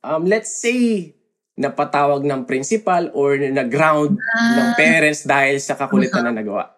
um, 0.01 0.21
let's 0.25 0.57
say, 0.57 1.13
napatawag 1.53 2.25
ng 2.25 2.49
principal 2.49 3.13
or 3.13 3.37
na-ground 3.37 4.17
ng 4.17 4.67
Ah. 4.67 4.73
parents 4.73 5.21
dahil 5.21 5.57
sa 5.57 5.77
kakulitan 5.77 6.25
na 6.25 6.33
nagawa. 6.33 6.73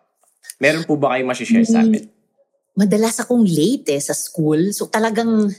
Meron 0.58 0.84
po 0.84 1.00
ba 1.00 1.16
kayong 1.16 1.32
masishare 1.32 1.64
sa 1.64 1.80
amin? 1.80 2.12
madalas 2.76 3.20
akong 3.20 3.44
late 3.44 3.92
eh 3.92 4.00
sa 4.00 4.12
school. 4.12 4.72
So 4.72 4.88
talagang 4.88 5.52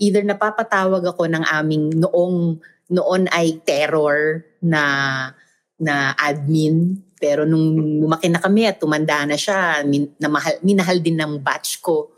either 0.00 0.24
napapatawag 0.24 1.04
ako 1.04 1.28
ng 1.28 1.44
aming 1.44 1.92
noong 2.00 2.58
noon 2.90 3.22
ay 3.30 3.60
terror 3.62 4.42
na 4.64 4.82
na 5.80 6.12
admin 6.18 6.98
pero 7.20 7.44
nung 7.44 8.00
lumaki 8.00 8.32
na 8.32 8.40
kami 8.40 8.64
at 8.64 8.80
tumanda 8.80 9.28
na 9.28 9.36
siya, 9.36 9.84
min, 9.84 10.08
namahal, 10.16 10.56
minahal 10.64 10.96
din 11.04 11.20
ng 11.20 11.36
batch 11.44 11.84
ko. 11.84 12.16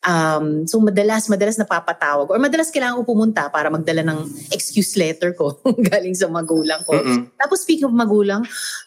Um, 0.00 0.64
so 0.64 0.80
madalas, 0.80 1.28
madalas 1.28 1.60
napapatawag 1.60 2.32
or 2.32 2.40
madalas 2.40 2.72
kailangan 2.72 2.96
ko 2.96 3.04
pumunta 3.04 3.52
para 3.52 3.68
magdala 3.68 4.00
ng 4.00 4.24
excuse 4.48 4.96
letter 4.96 5.36
ko 5.36 5.60
galing 5.92 6.16
sa 6.16 6.32
magulang 6.32 6.80
ko. 6.88 6.96
Mm-mm. 6.96 7.36
Tapos 7.36 7.60
speaking 7.60 7.84
of 7.84 7.92
magulang, 7.92 8.40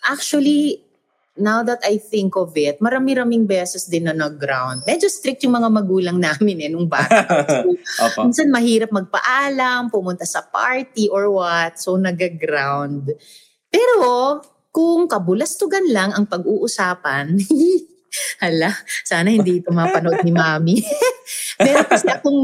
actually, 0.09 0.81
now 1.33 1.65
that 1.65 1.81
I 1.81 1.97
think 1.97 2.37
of 2.37 2.53
it, 2.53 2.77
marami-raming 2.77 3.49
beses 3.49 3.89
din 3.89 4.05
na 4.05 4.13
nag-ground. 4.13 4.85
Medyo 4.85 5.09
strict 5.09 5.41
yung 5.41 5.57
mga 5.57 5.69
magulang 5.73 6.17
namin 6.21 6.61
eh, 6.61 6.69
nung 6.69 6.85
bata. 6.85 7.25
So, 7.93 8.25
minsan 8.25 8.49
mahirap 8.49 8.89
magpaalam, 8.93 9.93
pumunta 9.93 10.25
sa 10.25 10.41
party 10.45 11.09
or 11.09 11.29
what. 11.29 11.77
So, 11.81 11.97
nag-ground. 11.97 13.13
Pero, 13.69 14.41
kung 14.73 15.05
kabulastugan 15.09 15.89
lang 15.89 16.13
ang 16.13 16.25
pag-uusapan, 16.25 17.37
hala, 18.41 18.73
sana 19.05 19.29
hindi 19.29 19.61
ito 19.61 19.69
mapanood 19.73 20.21
ni 20.25 20.33
mami. 20.33 20.81
meron 21.61 21.87
kasi 21.89 22.07
akong, 22.09 22.41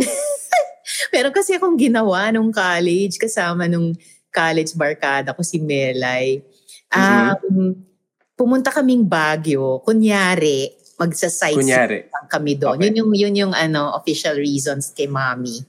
meron 1.13 1.33
kasi 1.33 1.51
akong 1.57 1.77
ginawa 1.77 2.29
nung 2.33 2.53
college 2.53 3.17
kasama 3.21 3.65
nung 3.65 3.93
college 4.29 4.73
barkada 4.77 5.33
ko 5.33 5.41
si 5.41 5.57
Melay. 5.57 6.41
Um, 6.89 7.88
Pumunta 8.39 8.71
kaming 8.71 9.03
Baguio. 9.03 9.83
Kunyari, 9.83 10.71
magsa-sightseeing 10.95 12.07
kami 12.31 12.55
doon. 12.55 12.79
Okay. 12.79 12.87
Yun 12.87 12.95
yung 12.95 13.11
yun 13.11 13.35
yung 13.35 13.53
ano 13.55 13.91
official 13.99 14.39
reasons 14.39 14.95
kay 14.95 15.11
Mami. 15.11 15.59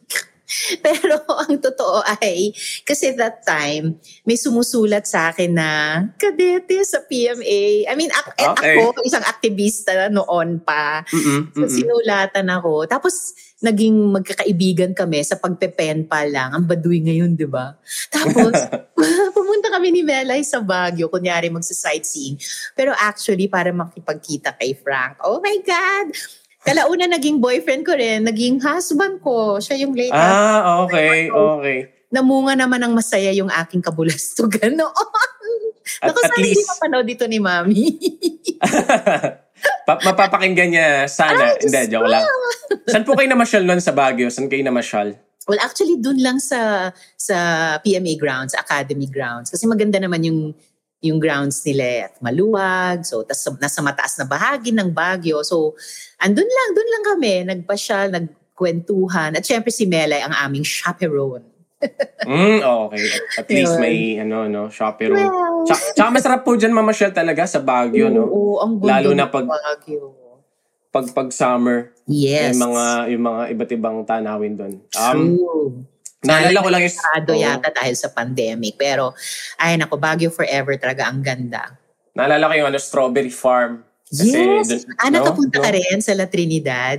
Pero 0.84 1.22
ang 1.26 1.58
totoo 1.58 2.02
ay 2.20 2.50
kasi 2.82 3.14
that 3.14 3.42
time 3.42 3.96
may 4.24 4.34
sumusulat 4.34 5.06
sa 5.06 5.30
akin 5.30 5.52
na 5.54 5.70
kadete 6.16 6.80
sa 6.82 7.02
PMA. 7.02 7.86
I 7.86 7.94
mean 7.94 8.10
ak- 8.10 8.36
at 8.36 8.48
Okay. 8.60 8.76
ako 8.82 9.00
isang 9.06 9.24
aktivista 9.24 10.10
noon 10.10 10.60
pa. 10.60 11.06
Mm-mm. 11.06 11.54
So 11.54 11.64
Mm-mm. 11.64 11.72
sinulatan 11.72 12.46
ako. 12.50 12.84
Tapos 12.84 13.32
naging 13.60 13.92
magkakaibigan 14.10 14.96
kami 14.96 15.20
sa 15.20 15.36
pagpepen 15.36 16.08
pa 16.08 16.24
lang. 16.24 16.56
Ang 16.56 16.64
baduy 16.64 17.04
ngayon, 17.04 17.36
di 17.36 17.44
ba? 17.44 17.76
Tapos 18.08 18.56
pumunta 19.36 19.68
kami 19.72 19.92
ni 19.92 20.02
Melay 20.04 20.44
sa 20.44 20.60
Baguio, 20.60 21.08
kunyari 21.08 21.48
magsa-sightseeing. 21.48 22.36
Pero 22.76 22.92
actually, 22.96 23.48
para 23.48 23.72
makipagkita 23.72 24.56
kay 24.56 24.76
Frank. 24.76 25.20
Oh 25.24 25.40
my 25.40 25.56
God! 25.64 26.12
Kalauna 26.60 27.08
naging 27.08 27.40
boyfriend 27.40 27.82
ko 27.82 27.92
rin, 27.92 28.22
naging 28.22 28.60
husband 28.60 29.20
ko. 29.20 29.56
Siya 29.56 29.80
yung 29.80 29.96
late 29.96 30.12
Ah, 30.12 30.84
okay, 30.84 31.26
okay. 31.26 31.78
namunga 32.10 32.52
naman 32.52 32.82
ng 32.82 32.92
masaya 32.92 33.30
yung 33.30 33.48
aking 33.48 33.80
kabulastugan 33.80 34.76
noon. 34.80 34.92
At, 36.00 36.12
Naku, 36.12 36.20
at 36.20 36.24
sana 36.26 36.36
hindi 36.36 36.52
least, 36.52 36.68
mapanood 36.70 37.06
dito 37.06 37.24
ni 37.24 37.38
Mami. 37.38 37.84
pa- 39.88 40.00
mapapakinggan 40.00 40.68
niya 40.70 40.88
sana. 41.06 41.56
Ay, 41.56 41.64
Hindi, 41.64 41.80
joke 41.88 42.06
lang. 42.06 42.24
Saan 42.86 43.04
po 43.08 43.16
kayo 43.16 43.28
namasyal 43.28 43.64
nun 43.64 43.80
sa 43.80 43.92
Baguio? 43.92 44.28
Saan 44.28 44.46
kayo 44.46 44.60
namasyal? 44.60 45.16
well, 45.48 45.58
actually, 45.58 45.98
dun 45.98 46.20
lang 46.22 46.38
sa 46.38 46.92
sa 47.18 47.36
PMA 47.82 48.14
grounds, 48.14 48.54
Academy 48.54 49.10
grounds. 49.10 49.50
Kasi 49.50 49.66
maganda 49.66 49.98
naman 49.98 50.22
yung 50.22 50.54
yung 51.00 51.16
grounds 51.16 51.64
nila 51.64 52.08
at 52.08 52.14
maluwag. 52.20 53.08
So, 53.08 53.24
tas, 53.24 53.40
nasa 53.56 53.80
mataas 53.80 54.20
na 54.20 54.28
bahagi 54.28 54.68
ng 54.70 54.92
Baguio. 54.92 55.40
So, 55.40 55.72
andun 56.20 56.44
lang, 56.44 56.68
dun 56.76 56.88
lang 56.92 57.04
kami. 57.08 57.32
Nagpasyal, 57.48 58.12
nagkwentuhan. 58.12 59.32
At 59.32 59.42
syempre 59.42 59.72
si 59.72 59.88
Melay 59.88 60.20
ang 60.20 60.36
aming 60.36 60.64
chaperone. 60.64 61.44
Mm, 62.20 62.60
okay. 62.60 63.00
At, 63.40 63.48
least 63.48 63.72
Yun. 63.74 63.80
may, 63.80 63.96
ano, 64.20 64.44
no, 64.44 64.68
chaperone. 64.68 65.24
Well, 65.24 65.64
Tsaka, 65.64 65.96
tsaka 65.96 66.08
masarap 66.12 66.40
po 66.44 66.52
dyan 66.52 66.76
mamasyal 66.76 67.16
talaga 67.16 67.48
sa 67.48 67.64
Baguio, 67.64 68.12
no? 68.12 68.28
Oo, 68.28 68.60
ang 68.60 68.76
Lalo 68.76 69.16
na 69.16 69.24
pag- 69.24 69.48
Baguio. 69.48 70.12
Pag, 70.92 71.08
pag 71.16 71.32
summer, 71.32 71.96
Yes. 72.04 72.52
yung 72.52 72.68
mga, 72.68 72.84
yung 73.08 73.24
mga 73.24 73.42
iba't 73.56 73.70
ibang 73.72 73.96
tanawin 74.04 74.52
doon. 74.52 74.72
Um, 74.92 75.16
True. 75.32 75.68
Naalala 76.22 76.58
ko 76.60 76.68
lang 76.68 76.82
yung... 76.84 76.92
Sarado 76.92 77.32
yata 77.32 77.68
dahil 77.70 77.94
sa 77.94 78.08
pandemic. 78.08 78.76
Pero, 78.76 79.12
ay 79.56 79.76
nako, 79.76 79.96
Baguio 79.96 80.28
forever 80.28 80.76
talaga 80.76 81.08
ang 81.08 81.20
ganda. 81.20 81.76
Naalala 82.12 82.48
ko 82.48 82.54
yung 82.54 82.68
ano, 82.68 82.78
strawberry 82.78 83.30
farm. 83.30 83.84
Kasi 84.04 84.34
yes. 84.34 84.66
dun- 84.66 84.86
ah, 84.98 85.06
no? 85.08 85.22
nakapunta 85.22 85.56
ka 85.58 85.70
No? 85.70 85.76
rin 85.78 85.98
sa 86.00 86.12
La 86.12 86.26
Trinidad. 86.26 86.98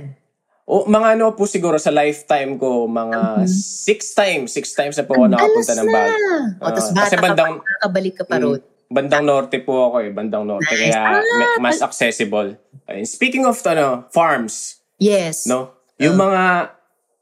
O, 0.64 0.86
mga 0.86 1.18
ano 1.18 1.34
po 1.34 1.44
siguro 1.44 1.76
sa 1.76 1.90
lifetime 1.90 2.56
ko, 2.56 2.86
mga 2.86 3.44
Mhm. 3.44 3.48
six 3.84 4.14
times. 4.14 4.48
Six 4.50 4.72
times 4.72 4.94
na 4.96 5.04
po 5.04 5.14
ako 5.14 5.28
nakapunta 5.28 5.72
alas 5.72 5.78
ng 5.78 5.86
na. 5.86 5.92
Baguio. 5.92 6.32
O, 6.56 6.64
tapos 6.66 6.86
bata 6.88 7.02
kasi 7.04 7.14
ka 7.14 7.22
bandang- 7.22 7.58
pa, 7.58 7.64
nakakabalik 7.66 8.14
ka 8.16 8.24
pa 8.24 8.36
Mm. 8.36 8.42
road. 8.42 8.62
Bandang 8.88 9.24
norte 9.24 9.56
po 9.58 9.88
ako 9.88 9.96
eh, 10.00 10.10
bandang 10.10 10.44
norte. 10.44 10.68
Nice. 10.68 10.92
Kaya 10.92 11.20
Ah, 11.20 11.56
mas 11.58 11.80
accessible. 11.80 12.56
And 12.84 13.04
speaking 13.04 13.44
of 13.44 13.56
ano, 13.62 14.04
farms, 14.08 14.80
Yes. 14.96 15.44
no? 15.44 15.72
Yung 15.96 16.16
Ah. 16.16 16.24
mga 16.24 16.42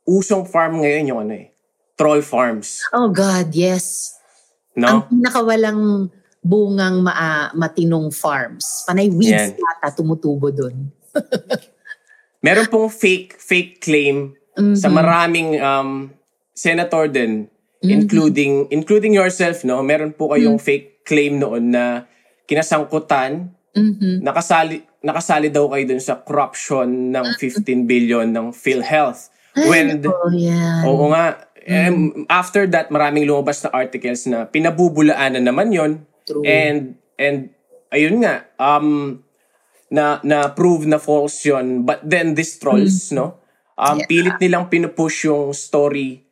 usong 0.07 0.47
farm 0.47 0.79
ngayon 0.79 1.05
yung 1.07 1.21
ano 1.21 1.35
eh, 1.35 1.50
troll 2.01 2.25
farms, 2.25 2.81
Oh 2.91 3.13
God, 3.13 3.53
yes. 3.53 4.17
Ang 4.73 5.05
no? 5.05 5.05
pinakawalang 5.05 6.09
bungang 6.41 7.05
maa- 7.05 7.53
matinong 7.53 8.09
farms. 8.09 8.89
Panay 8.89 9.13
weeds 9.13 9.53
Yan. 9.53 9.53
yata 9.53 9.93
tumutubo 9.93 10.49
doon. 10.49 10.89
Meron 12.41 12.67
pong 12.67 12.89
fake 12.89 13.37
fake 13.37 13.73
claim 13.79 14.33
sa 14.73 14.89
maraming 14.89 15.61
um, 15.61 16.09
senator 16.53 17.05
din, 17.05 17.45
including 17.83 18.65
including 18.71 19.13
yourself, 19.13 19.61
no? 19.61 19.85
Meron 19.85 20.13
po 20.13 20.33
kayong 20.33 20.57
fake 20.57 21.05
claim 21.05 21.37
noon 21.37 21.69
na 21.71 22.09
kinasangkutan, 22.45 23.53
Mhm. 23.71 24.25
nakasali 24.25 24.83
nakasali 25.01 25.49
daw 25.49 25.69
kayo 25.69 25.85
dun 25.87 26.03
sa 26.03 26.19
corruption 26.19 27.13
ng 27.13 27.27
15 27.37 27.85
billion 27.85 28.27
ng 28.27 28.51
PhilHealth. 28.51 29.29
When 29.57 30.01
Oh, 30.05 30.31
yeah. 30.31 30.85
Oo 30.85 31.11
nga. 31.11 31.50
Em, 31.71 32.27
after 32.27 32.67
that, 32.67 32.91
maraming 32.91 33.31
lumabas 33.31 33.63
na 33.63 33.71
articles 33.71 34.27
na 34.27 34.43
pinabubulaan 34.45 35.39
na 35.39 35.43
naman 35.43 35.71
yon 35.71 36.03
True. 36.27 36.43
And, 36.43 36.99
and, 37.15 37.55
ayun 37.89 38.27
nga, 38.27 38.51
um, 38.59 39.23
na, 39.87 40.19
na 40.23 40.51
prove 40.51 40.87
na 40.87 40.99
false 40.99 41.47
yon 41.47 41.87
But 41.87 42.03
then, 42.03 42.35
these 42.35 42.59
trolls, 42.59 43.15
no? 43.15 43.39
Um, 43.79 44.03
Yeah. 44.03 44.07
Pilit 44.11 44.37
nilang 44.39 44.69
pinupush 44.69 45.25
yung 45.25 45.55
story 45.55 46.27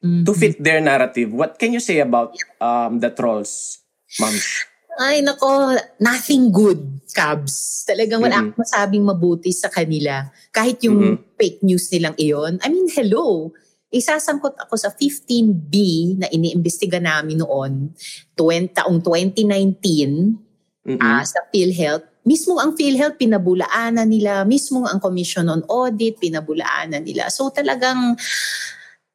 to 0.00 0.32
fit 0.32 0.60
their 0.60 0.84
narrative. 0.84 1.32
What 1.32 1.56
can 1.56 1.72
you 1.72 1.80
say 1.80 2.00
about 2.00 2.36
um, 2.60 3.00
the 3.00 3.08
trolls, 3.08 3.80
Ma'am? 4.20 4.36
Ay, 4.94 5.26
nako, 5.26 5.74
nothing 5.98 6.54
good, 6.54 6.78
Cabs. 7.10 7.82
Talagang 7.82 8.22
wala 8.22 8.36
Mhm. 8.38 8.42
akong 8.52 8.60
masabing 8.62 9.02
mabuti 9.02 9.50
sa 9.50 9.66
kanila. 9.66 10.28
Kahit 10.54 10.78
yung 10.86 11.18
fake 11.34 11.66
news 11.66 11.90
nilang 11.90 12.14
iyon. 12.14 12.62
I 12.62 12.68
mean, 12.70 12.86
hello. 12.88 13.50
Isasangkot 13.94 14.58
ako 14.58 14.74
sa 14.74 14.90
15B 14.90 15.74
na 16.18 16.26
iniimbestiga 16.26 16.98
namin 16.98 17.38
noon, 17.38 17.94
20, 18.34 18.82
taong 18.82 18.98
2019, 18.98 20.90
Mm-mm. 20.90 20.98
ah, 20.98 21.22
sa 21.22 21.46
PhilHealth. 21.48 22.26
Mismo 22.26 22.58
ang 22.58 22.74
PhilHealth, 22.74 23.20
pinabulaanan 23.20 24.10
nila. 24.10 24.42
Mismo 24.42 24.82
ang 24.88 24.98
Commission 24.98 25.46
on 25.46 25.62
Audit, 25.70 26.18
pinabulaanan 26.18 27.06
nila. 27.06 27.30
So 27.30 27.54
talagang 27.54 28.16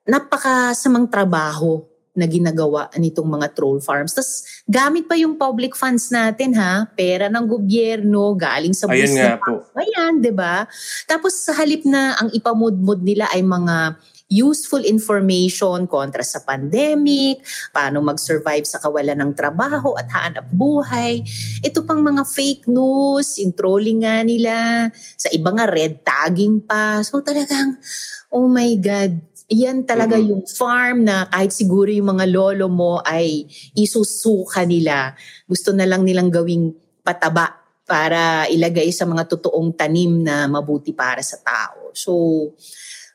napakasamang 0.07 1.11
trabaho 1.11 1.83
na 2.19 2.25
ginagawa 2.25 2.91
nitong 2.97 3.29
mga 3.29 3.47
troll 3.55 3.79
farms. 3.79 4.11
Tapos 4.11 4.63
gamit 4.67 5.07
pa 5.07 5.15
yung 5.15 5.39
public 5.39 5.77
funds 5.77 6.11
natin 6.11 6.51
ha, 6.57 6.83
pera 6.91 7.31
ng 7.31 7.45
gobyerno, 7.47 8.35
galing 8.35 8.75
sa 8.75 8.89
Ayun 8.89 9.07
buwis 9.07 9.13
nga 9.15 9.37
ng 9.37 9.39
po. 9.39 9.53
Ayan, 9.79 10.13
'di 10.19 10.33
ba? 10.35 10.67
Tapos 11.07 11.39
sa 11.39 11.55
halip 11.55 11.87
na 11.87 12.19
ang 12.19 12.29
ipamudmud 12.35 12.99
nila 13.05 13.31
ay 13.31 13.39
mga 13.45 13.95
useful 14.29 14.85
information 14.85 15.89
kontra 15.89 16.21
sa 16.21 16.45
pandemic, 16.45 17.41
paano 17.73 17.99
mag-survive 18.05 18.61
sa 18.63 18.77
kawalan 18.77 19.17
ng 19.17 19.33
trabaho 19.33 19.97
at 19.97 20.05
hanap 20.13 20.45
buhay. 20.53 21.25
Ito 21.65 21.81
pang 21.81 22.05
mga 22.05 22.23
fake 22.29 22.69
news, 22.69 23.41
yung 23.41 23.57
trolling 23.57 24.05
nga 24.05 24.21
nila, 24.21 24.87
sa 25.17 25.33
iba 25.33 25.49
nga 25.49 25.65
red 25.65 26.05
tagging 26.05 26.61
pa. 26.61 27.01
So 27.01 27.25
talagang, 27.25 27.81
oh 28.29 28.45
my 28.45 28.77
God, 28.77 29.17
yan 29.49 29.81
talaga 29.81 30.13
Mhm. 30.21 30.25
yung 30.29 30.43
farm 30.45 31.09
na 31.09 31.25
kahit 31.25 31.49
siguro 31.49 31.89
yung 31.89 32.13
mga 32.13 32.29
lolo 32.29 32.69
mo 32.69 33.01
ay 33.01 33.49
isusuka 33.73 34.61
nila. 34.61 35.17
Gusto 35.49 35.73
na 35.73 35.89
lang 35.89 36.05
nilang 36.05 36.29
gawing 36.29 36.69
pataba 37.01 37.57
para 37.89 38.45
ilagay 38.45 38.93
sa 38.93 39.09
mga 39.09 39.25
totoong 39.25 39.73
tanim 39.73 40.21
na 40.21 40.45
mabuti 40.45 40.93
para 40.93 41.25
sa 41.25 41.41
tao. 41.41 41.89
So, 41.97 42.13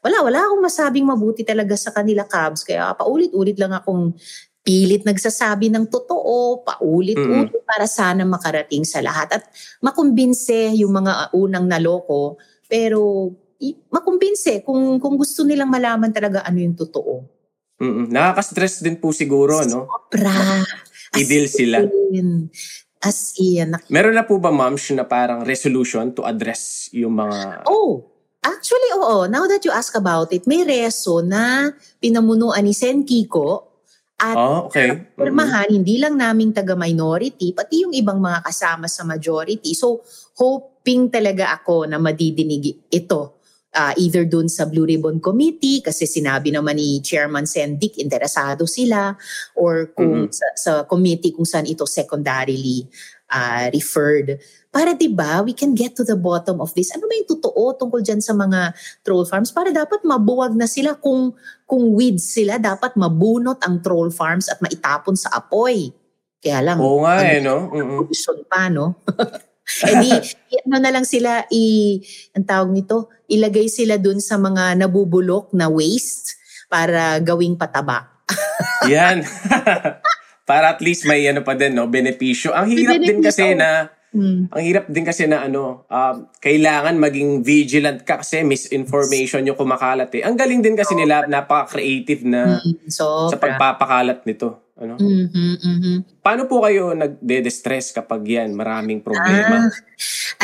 wala, 0.05 0.21
wala 0.21 0.39
akong 0.45 0.61
masabing 0.61 1.09
mabuti 1.09 1.41
talaga 1.41 1.73
sa 1.81 1.89
kanila, 1.89 2.29
Cubs. 2.29 2.61
Kaya 2.61 2.93
paulit-ulit 2.93 3.57
lang 3.57 3.73
akong 3.73 4.13
pilit 4.65 5.05
nagsasabi 5.05 5.73
ng 5.73 5.89
totoo, 5.89 6.61
paulit-ulit 6.65 7.53
para 7.65 7.89
sana 7.89 8.29
makarating 8.29 8.85
sa 8.85 9.01
lahat. 9.01 9.41
At 9.41 9.45
makumbinse 9.81 10.77
yung 10.77 10.93
mga 11.01 11.33
unang 11.33 11.65
naloko, 11.65 12.37
pero 12.69 13.33
makumbinse 13.89 14.61
kung, 14.61 15.01
kung 15.01 15.17
gusto 15.17 15.45
nilang 15.45 15.73
malaman 15.73 16.13
talaga 16.13 16.45
ano 16.45 16.61
yung 16.61 16.77
totoo. 16.77 17.25
Mm-mm. 17.81 18.13
Nakaka-stress 18.13 18.85
din 18.85 19.01
po 19.01 19.13
siguro, 19.13 19.65
no? 19.65 19.89
Pra. 20.13 20.65
I-deal 21.17 21.49
sila. 21.49 21.85
in. 22.13 22.49
As 23.05 23.37
in. 23.37 23.77
Meron 23.93 24.17
na 24.17 24.25
po 24.25 24.41
ba, 24.41 24.49
ma'am, 24.49 24.81
na 24.97 25.05
parang 25.05 25.45
resolution 25.45 26.13
to 26.17 26.25
address 26.25 26.89
yung 26.97 27.21
mga... 27.21 27.69
Oh, 27.69 28.14
actually, 28.45 28.91
oo. 28.95 29.27
Now 29.27 29.49
that 29.49 29.65
you 29.65 29.73
ask 29.73 29.97
about 29.97 30.31
it, 30.31 30.45
may 30.45 30.63
reso 30.63 31.25
na 31.25 31.73
pinamunuan 31.99 32.63
ni 32.63 32.77
Sen 32.77 33.03
Kiko 33.03 33.75
at 34.21 34.37
Oh, 34.39 34.71
okay. 34.71 35.11
Pirmahan, 35.19 35.75
hindi 35.75 35.99
lang 35.99 36.15
naming 36.15 36.55
taga-minority, 36.55 37.51
pati 37.51 37.83
yung 37.83 37.95
ibang 37.97 38.23
mga 38.23 38.47
kasama 38.47 38.87
sa 38.87 39.03
majority. 39.03 39.75
So, 39.75 40.07
hoping 40.39 41.11
talaga 41.11 41.51
ako 41.59 41.91
na 41.91 41.99
madidinig 41.99 42.87
ito. 42.93 43.43
Ah, 43.75 43.91
either 43.99 44.23
dun 44.23 44.47
sa 44.47 44.71
Blue 44.71 44.87
Ribbon 44.87 45.19
Committee, 45.19 45.83
kasi 45.83 46.07
sinabi 46.07 46.55
naman 46.55 46.79
ni 46.79 47.03
Chairman 47.03 47.43
Sendik, 47.43 47.99
interesado 47.99 48.71
sila, 48.71 49.19
or 49.59 49.91
kung 49.91 50.31
sa, 50.31 50.47
sa 50.55 50.73
committee 50.87 51.35
kung 51.35 51.43
saan 51.43 51.67
ito 51.67 51.83
secondarily 51.83 52.87
ah, 53.35 53.67
referred. 53.75 54.39
Para 54.71 54.95
'di 54.95 55.11
ba, 55.11 55.43
we 55.43 55.55
can 55.55 55.75
get 55.75 55.95
to 55.99 56.07
the 56.07 56.15
bottom 56.19 56.63
of 56.63 56.71
this. 56.75 56.91
Ano 56.95 57.07
ba 57.07 57.15
yung 57.15 57.31
totoo 57.31 57.75
tungkol 57.79 58.03
diyan 58.03 58.23
sa 58.23 58.35
mga 58.35 58.75
troll 59.03 59.27
farms? 59.27 59.51
Para 59.51 59.75
dapat 59.75 60.03
mabuwag 60.03 60.55
na 60.55 60.71
sila 60.71 60.95
kung 60.99 61.35
kung 61.67 61.95
weeds 61.95 62.31
sila, 62.31 62.59
dapat 62.59 62.95
mabunot 62.95 63.59
ang 63.63 63.83
troll 63.83 64.11
farms 64.11 64.51
at 64.51 64.63
maitapon 64.63 65.19
sa 65.19 65.35
apoy. 65.35 65.91
Kaya 66.43 66.61
lang, 66.61 66.79
Oo 66.79 67.03
nga 67.03 67.23
ano, 67.23 67.27
eh, 67.27 67.41
no? 67.41 67.57
Pollution 68.05 68.39
pa, 68.45 68.69
no? 68.71 68.99
eh 69.65 69.95
di, 69.99 70.11
i- 70.53 70.63
ano 70.65 70.77
na 70.79 70.91
lang 70.93 71.05
sila, 71.05 71.49
i, 71.49 71.97
ang 72.33 72.45
tawag 72.45 72.71
nito, 72.71 73.09
ilagay 73.27 73.67
sila 73.67 73.97
dun 73.97 74.21
sa 74.21 74.37
mga 74.37 74.77
nabubulok 74.77 75.53
na 75.53 75.67
waste 75.67 76.37
para 76.69 77.19
gawing 77.21 77.57
pataba. 77.57 78.23
Yan. 78.93 79.25
Para 80.45 80.77
at 80.77 80.81
least 80.85 81.09
may 81.09 81.25
ano 81.25 81.41
pa 81.41 81.57
din, 81.57 81.73
no? 81.73 81.89
Benepisyo. 81.89 82.53
Ang 82.53 82.69
hirap 82.69 83.01
din 83.01 83.21
kasi 83.21 83.57
na, 83.57 83.89
Hmm. 84.15 84.47
ang 84.47 84.63
hirap 84.63 84.87
din 84.87 85.03
kasi 85.03 85.27
na 85.27 85.43
ano, 85.43 85.91
um, 85.91 86.17
kailangan 86.39 86.95
maging 86.95 87.43
vigilant 87.43 87.99
ka 88.07 88.23
kasi 88.23 88.47
misinformation 88.47 89.43
yung 89.43 89.59
kumakalat 89.59 90.07
eh. 90.15 90.23
Ang 90.23 90.39
galing 90.39 90.63
din 90.63 90.79
kasi 90.79 90.95
nila, 90.95 91.27
napaka-creative 91.27 92.23
na 92.23 92.63
Mm, 92.63 92.87
so, 92.87 93.27
sa 93.27 93.35
pagpapakalat 93.35 94.23
nito. 94.23 94.64
Ano? 94.75 94.99
Mhm, 94.99 95.55
mhm. 95.63 95.95
Paano 96.19 96.51
po 96.51 96.59
kayo 96.67 96.99
nagde-distress 96.99 97.95
kapag 97.95 98.27
yan, 98.27 98.59
maraming 98.59 98.99
problema? 99.07 99.63
Ah, 99.63 99.71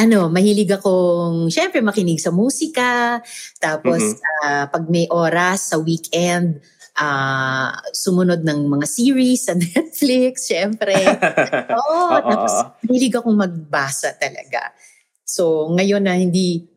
ano, 0.06 0.30
mahilig 0.30 0.70
akong, 0.70 1.50
syempre, 1.50 1.82
makinig 1.82 2.22
sa 2.22 2.30
musika. 2.30 3.18
Tapos, 3.58 3.98
Mhm. 3.98 4.46
ah, 4.46 4.64
pag 4.70 4.86
may 4.86 5.10
oras 5.10 5.74
sa 5.74 5.82
weekend, 5.82 6.62
ah, 6.94 7.74
sumunod 7.90 8.46
ng 8.46 8.70
mga 8.70 8.86
series 8.86 9.50
sa 9.50 9.54
Netflix, 9.58 10.46
syempre. 10.46 10.94
Oo, 11.74 12.14
Oo, 12.14 12.22
tapos 12.22 12.52
oo. 12.54 12.70
mahilig 12.86 13.14
akong 13.18 13.34
magbasa 13.38 14.14
talaga. 14.14 14.70
So, 15.26 15.74
ngayon 15.74 16.06
na 16.06 16.14
hindi, 16.14 16.70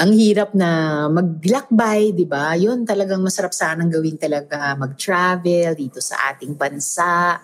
ang 0.00 0.08
hirap 0.16 0.56
na 0.56 1.04
maglakbay, 1.12 2.16
di 2.16 2.24
ba? 2.24 2.56
Yun 2.56 2.88
talagang 2.88 3.20
masarap 3.20 3.52
sanang 3.52 3.92
gawin 3.92 4.16
talaga, 4.16 4.72
mag-travel 4.72 5.76
dito 5.76 6.00
sa 6.00 6.32
ating 6.32 6.56
bansa. 6.56 7.36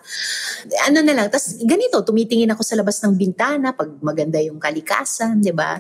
Ano 0.89 1.05
na 1.05 1.13
lang, 1.13 1.29
tas 1.29 1.61
ganito, 1.61 2.01
tumitingin 2.01 2.49
ako 2.57 2.65
sa 2.65 2.81
labas 2.81 3.05
ng 3.05 3.21
bintana 3.21 3.77
pag 3.77 3.93
maganda 4.01 4.41
yung 4.41 4.57
kalikasan, 4.57 5.45
di 5.45 5.53
ba? 5.53 5.77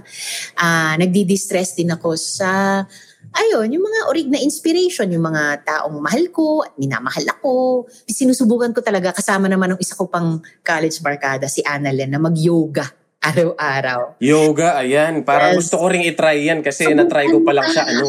Ah, 0.60 0.92
nagdi-distress 1.00 1.72
din 1.72 1.88
ako 1.88 2.20
sa 2.20 2.84
ayun, 3.32 3.72
yung 3.72 3.88
mga 3.88 4.00
orig 4.12 4.28
na 4.28 4.36
inspiration, 4.36 5.08
yung 5.08 5.24
mga 5.24 5.64
taong 5.64 6.04
mahal 6.04 6.28
ko 6.28 6.68
at 6.68 6.76
minamahal 6.76 7.24
ako. 7.32 7.88
Sinusubukan 8.04 8.76
ko 8.76 8.84
talaga 8.84 9.16
kasama 9.16 9.48
naman 9.48 9.72
ng 9.72 9.80
isa 9.80 9.96
ko 9.96 10.04
pang 10.04 10.44
college 10.60 11.00
barkada, 11.00 11.48
si 11.48 11.64
Annalen, 11.64 12.12
na 12.12 12.20
mag-yoga 12.20 12.97
araw-araw. 13.20 14.18
Yoga, 14.18 14.78
ayan. 14.78 15.22
Parang 15.22 15.54
Yes. 15.54 15.66
gusto 15.66 15.78
ko 15.78 15.90
ring 15.90 16.06
itry 16.06 16.46
yan 16.46 16.60
kasi 16.60 16.86
na-try 16.90 17.26
ko 17.26 17.42
pa 17.42 17.52
lang 17.52 17.66
siya. 17.66 17.84
Ano. 17.84 18.08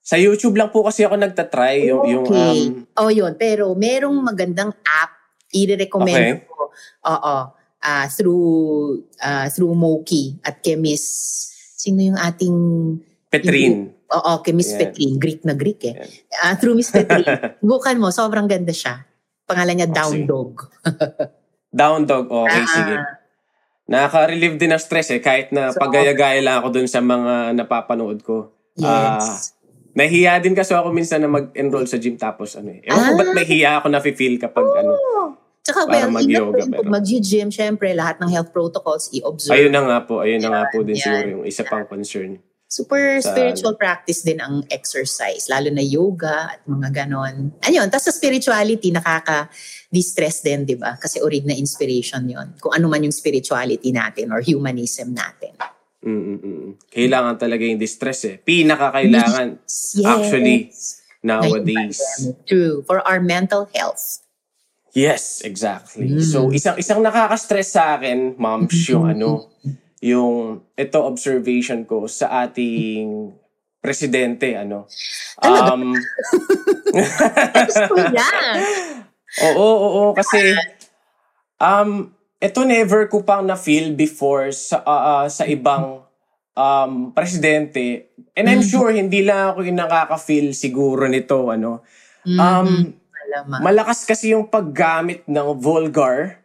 Sa 0.00 0.14
YouTube 0.14 0.54
lang 0.54 0.70
po 0.70 0.86
kasi 0.86 1.02
ako 1.02 1.16
nagtatry. 1.16 1.88
Yung, 1.88 2.02
yung 2.06 2.24
um, 2.24 2.30
Okay. 2.30 2.58
oh, 2.94 3.10
yun. 3.10 3.32
Pero 3.34 3.72
merong 3.72 4.14
magandang 4.14 4.70
app, 4.82 5.10
i-recommend 5.50 6.42
Okay. 6.42 6.46
ko. 6.46 6.70
Oo. 7.06 7.36
ah, 7.78 8.06
through 8.10 8.48
uh, 9.22 9.46
through 9.48 9.70
Moki 9.70 10.42
at 10.42 10.58
Miss 10.74 11.04
sino 11.76 12.02
yung 12.02 12.18
ating 12.18 12.56
Petrin. 13.30 13.94
Oo, 14.06 14.42
kay 14.42 14.50
Miss 14.50 14.74
Yan. 14.74 14.78
Petrin. 14.80 15.12
Greek 15.16 15.40
na 15.42 15.54
Greek 15.54 15.80
eh. 15.84 15.94
Yan. 15.94 16.08
Ah, 16.42 16.54
through 16.58 16.74
Miss 16.74 16.90
Petrin. 16.90 17.22
Subukan 17.62 17.94
mo, 17.96 18.10
sobrang 18.10 18.50
ganda 18.50 18.74
siya. 18.74 19.06
Pangalan 19.46 19.78
niya 19.78 19.86
Oh, 19.86 19.94
Down 19.94 20.12
sige. 20.12 20.26
Dog. 20.26 20.52
Down 21.78 22.00
dog. 22.04 22.26
Okay, 22.26 22.58
Ah, 22.58 22.66
sige. 22.66 22.94
Nakaka-relieve 23.86 24.56
din 24.56 24.70
ng 24.70 24.78
stress 24.78 25.10
eh. 25.10 25.18
Kahit 25.18 25.50
na 25.50 25.70
So, 25.70 25.78
pagaya-gaya 25.78 26.42
lang 26.42 26.58
ako 26.58 26.68
dun 26.72 26.86
sa 26.86 26.98
mga 26.98 27.54
napapanood 27.54 28.18
ko. 28.20 28.50
Ah, 28.78 29.16
Yes. 29.16 29.54
nahiya 29.94 30.36
din 30.36 30.52
kasi 30.52 30.74
ako 30.74 30.90
minsan 30.90 31.18
na 31.18 31.30
mag-enroll 31.30 31.86
sa 31.86 31.96
gym 31.96 32.14
tapos 32.14 32.54
ano 32.54 32.68
eh. 32.68 32.82
Ewan 32.82 32.98
ko 33.00 33.12
Ah. 33.14 33.18
ba't 33.18 33.30
nahiya 33.32 33.70
ako 33.78 33.86
na 33.88 34.00
feel 34.02 34.36
kapag 34.36 34.66
ano. 34.76 34.92
Tsaka 35.62 35.82
para 35.82 36.06
well, 36.06 36.14
mag-yoga, 36.14 36.62
mag 36.62 36.78
pero- 36.78 36.90
mag-gym, 36.92 37.48
syempre, 37.48 37.90
lahat 37.90 38.22
ng 38.22 38.28
health 38.28 38.52
protocols 38.52 39.10
i-observe. 39.10 39.50
Ayun 39.50 39.72
na 39.72 39.82
nga 39.82 39.98
po. 40.02 40.22
Ayun 40.22 40.38
na 40.38 40.50
nga 40.52 40.62
po 40.70 40.82
din 40.82 40.94
Yan, 40.94 41.02
siguro 41.02 41.26
yung 41.32 41.44
isa 41.44 41.62
pang 41.62 41.82
concern. 41.82 42.38
Super 42.66 43.18
Sa- 43.18 43.30
spiritual 43.30 43.74
practice 43.74 44.22
din 44.22 44.38
ang 44.38 44.62
exercise, 44.68 45.46
lalo 45.46 45.70
na 45.70 45.80
yoga 45.80 46.50
at 46.50 46.62
mga 46.66 46.90
ganon. 46.92 47.54
Ayun, 47.62 47.86
tapos 47.86 48.10
sa 48.10 48.14
spirituality, 48.14 48.90
nakaka-distress 49.96 50.44
din, 50.44 50.68
di 50.68 50.76
ba? 50.76 51.00
Kasi 51.00 51.24
orig 51.24 51.48
na 51.48 51.56
inspiration 51.56 52.28
yon 52.28 52.54
Kung 52.60 52.76
ano 52.76 52.86
man 52.92 53.00
yung 53.00 53.14
spirituality 53.14 53.92
natin 53.92 54.28
or 54.32 54.44
humanism 54.44 55.16
natin. 55.16 55.56
Mm-mm-mm. 56.04 56.76
Kailangan 56.92 57.40
talaga 57.40 57.64
yung 57.64 57.80
distress 57.80 58.28
eh. 58.28 58.36
Pinaka-kailangan 58.38 59.58
Yes. 59.64 60.04
Actually, 60.04 60.70
nowadays. 61.24 61.98
True. 62.46 62.84
For 62.86 63.00
our 63.02 63.18
mental 63.18 63.66
health. 63.74 64.22
Yes, 64.96 65.44
exactly. 65.44 66.08
Mm. 66.08 66.24
So 66.24 66.48
isang 66.52 66.76
isang 66.80 67.00
nakaka-stress 67.04 67.68
sa 67.74 67.98
akin, 67.98 68.38
moms, 68.40 68.76
yung 68.88 69.04
ano, 69.12 69.50
yung 70.00 70.64
ito 70.72 70.98
observation 71.04 71.84
ko 71.84 72.08
sa 72.08 72.46
ating 72.46 73.32
presidente 73.82 74.56
ano. 74.56 74.88
Um 75.42 75.92
Gusto 77.66 77.92
yan. 78.14 78.56
Oo, 79.44 79.68
oo, 79.68 80.02
kasi 80.16 80.56
um 81.60 82.12
ito 82.40 82.60
never 82.64 83.08
ko 83.08 83.24
pang 83.24 83.44
na-feel 83.44 83.96
before 83.96 84.52
sa 84.52 84.80
ah, 84.84 85.26
sa 85.28 85.44
ibang 85.48 86.04
um 86.56 87.12
presidente. 87.12 88.12
And 88.36 88.48
I'm 88.48 88.64
Mhm. 88.64 88.70
sure 88.70 88.88
hindi 88.92 89.20
lang 89.24 89.52
ako 89.56 89.64
yung 89.66 89.80
nakaka-feel 89.80 90.52
siguro 90.56 91.04
nito 91.08 91.48
ano. 91.52 91.84
Mhm. 92.24 92.38
Um 92.40 92.68
malakas 93.60 94.08
kasi 94.08 94.32
yung 94.32 94.48
paggamit 94.48 95.28
ng 95.28 95.48
vulgar 95.60 96.40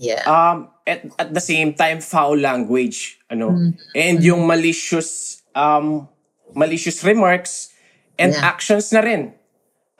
yeah. 0.00 0.24
um 0.24 0.72
at, 0.88 1.04
at 1.20 1.28
the 1.36 1.42
same 1.44 1.76
time 1.76 2.00
foul 2.00 2.40
language 2.40 3.20
ano 3.28 3.52
Mhm. 3.52 3.70
and 3.92 4.16
yung 4.24 4.48
malicious 4.48 5.42
um 5.52 6.08
malicious 6.56 7.04
remarks 7.04 7.68
and 8.16 8.32
Yeah. 8.32 8.48
actions 8.48 8.88
na 8.96 9.04
rin 9.04 9.36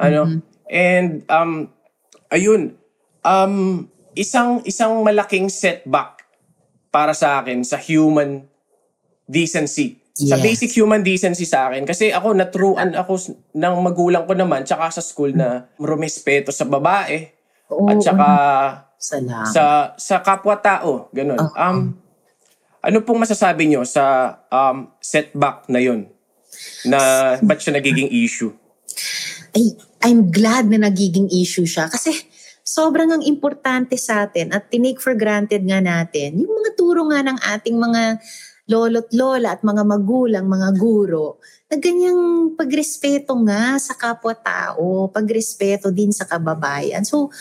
ano 0.01 0.41
and 0.73 1.23
um 1.29 1.69
ayun 2.33 2.73
um 3.23 3.85
isang 4.17 4.65
isang 4.65 5.05
malaking 5.05 5.53
setback 5.53 6.25
para 6.89 7.13
sa 7.13 7.41
akin 7.41 7.61
sa 7.63 7.77
human 7.77 8.45
decency 9.29 10.01
sa 10.13 10.37
Yes. 10.37 10.45
basic 10.45 10.71
human 10.77 11.01
decency 11.01 11.49
sa 11.49 11.73
akin 11.73 11.89
kasi 11.89 12.13
ako 12.13 12.37
natruan 12.37 12.93
ako 12.93 13.17
ng 13.57 13.75
magulang 13.81 14.29
ko 14.29 14.37
naman 14.37 14.61
tsaka 14.61 14.93
sa 14.93 15.01
school 15.01 15.33
na 15.33 15.69
rumispeto 15.81 16.53
sa 16.53 16.69
babae 16.69 17.33
Oo, 17.73 17.89
at 17.89 17.97
saka 18.05 18.29
Salamat. 19.03 19.51
sa 19.51 19.65
sa 19.99 20.23
kapwa-tao, 20.23 21.11
ganun. 21.11 21.41
Oo. 21.41 21.57
Um 21.57 21.97
ano 22.79 22.99
pong 23.03 23.25
masasabi 23.25 23.67
nyo 23.67 23.83
sa 23.83 24.37
um 24.53 24.93
setback 25.01 25.67
na 25.67 25.81
'yon? 25.81 26.07
Na 26.87 27.01
ba't 27.41 27.59
siya 27.59 27.75
nagiging 27.75 28.13
issue? 28.13 28.53
ay, 29.53 29.75
I'm 30.03 30.35
glad 30.35 30.67
na 30.67 30.91
nagiging 30.91 31.31
issue 31.31 31.67
siya 31.67 31.87
kasi 31.87 32.11
sobrang 32.67 33.11
ang 33.11 33.23
importante 33.23 33.95
sa 33.99 34.27
atin 34.27 34.51
at 34.51 34.71
tinake 34.71 35.03
for 35.03 35.15
granted 35.15 35.63
nga 35.63 35.79
natin 35.79 36.43
yung 36.43 36.51
mga 36.51 36.71
turo 36.75 37.07
nga 37.11 37.23
ng 37.23 37.39
ating 37.39 37.77
mga 37.79 38.03
lolo't 38.71 39.11
lola 39.11 39.59
at 39.59 39.61
mga 39.67 39.83
magulang, 39.83 40.47
mga 40.47 40.71
guro 40.79 41.43
na 41.67 41.77
ganyang 41.81 42.55
pagrespeto 42.55 43.35
nga 43.43 43.81
sa 43.81 43.99
kapwa-tao, 43.99 45.11
pagrespeto 45.11 45.91
din 45.91 46.15
sa 46.15 46.29
kababayan. 46.29 47.03
So, 47.03 47.33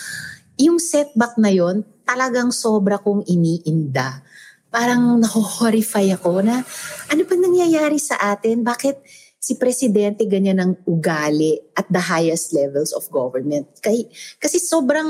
yung 0.58 0.82
setback 0.82 1.38
na 1.38 1.54
yon 1.54 1.86
talagang 2.08 2.50
sobra 2.50 2.98
kong 2.98 3.28
iniinda. 3.30 4.24
Parang 4.72 5.20
naho-horrify 5.20 6.16
ako 6.16 6.42
na 6.42 6.64
ano 7.12 7.22
pa 7.28 7.36
nangyayari 7.36 8.00
sa 8.00 8.16
atin? 8.32 8.64
Bakit 8.64 9.04
si 9.42 9.58
presidente 9.58 10.30
ganyan 10.30 10.62
ang 10.62 10.74
ugali 10.86 11.58
at 11.74 11.90
the 11.90 11.98
highest 11.98 12.54
levels 12.54 12.94
of 12.94 13.10
government. 13.10 13.66
Kay, 13.82 14.06
kasi 14.38 14.62
sobrang 14.62 15.10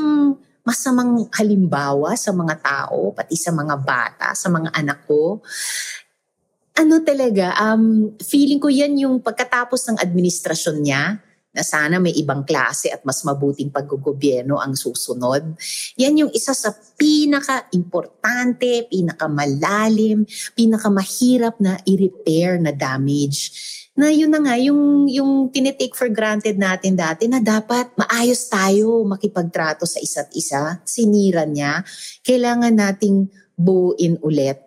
masamang 0.64 1.28
halimbawa 1.36 2.16
sa 2.16 2.32
mga 2.32 2.56
tao, 2.64 3.12
pati 3.12 3.36
sa 3.36 3.52
mga 3.52 3.76
bata, 3.84 4.32
sa 4.32 4.48
mga 4.48 4.72
anak 4.72 5.04
ko. 5.04 5.44
Ano 6.80 7.04
talaga, 7.04 7.60
um, 7.60 8.16
feeling 8.24 8.64
ko 8.64 8.72
yan 8.72 8.96
yung 8.96 9.20
pagkatapos 9.20 9.92
ng 9.92 9.98
administrasyon 10.00 10.78
niya, 10.80 11.20
na 11.52 11.68
sana 11.68 12.00
may 12.00 12.16
ibang 12.16 12.48
klase 12.48 12.88
at 12.88 13.04
mas 13.04 13.28
mabuting 13.28 13.68
paggogobyerno 13.76 14.56
ang 14.56 14.72
susunod. 14.72 15.44
Yan 16.00 16.24
yung 16.24 16.32
isa 16.32 16.56
sa 16.56 16.72
pinaka-importante, 16.96 18.88
pinaka-malalim, 18.88 20.24
pinaka-mahirap 20.56 21.60
na 21.60 21.76
i-repair 21.84 22.56
na 22.56 22.72
damage 22.72 23.52
na 23.92 24.08
yun 24.08 24.32
na 24.32 24.40
nga, 24.40 24.56
yung, 24.56 25.06
yung 25.12 25.52
tinitake 25.52 25.92
for 25.92 26.08
granted 26.08 26.56
natin 26.56 26.96
dati 26.96 27.28
na 27.28 27.44
dapat 27.44 27.92
maayos 28.00 28.48
tayo 28.48 29.04
makipagtrato 29.04 29.84
sa 29.84 30.00
isa't 30.00 30.32
isa. 30.32 30.80
Sinira 30.88 31.44
niya. 31.44 31.84
Kailangan 32.24 32.72
nating 32.72 33.28
buuin 33.60 34.16
ulit. 34.24 34.64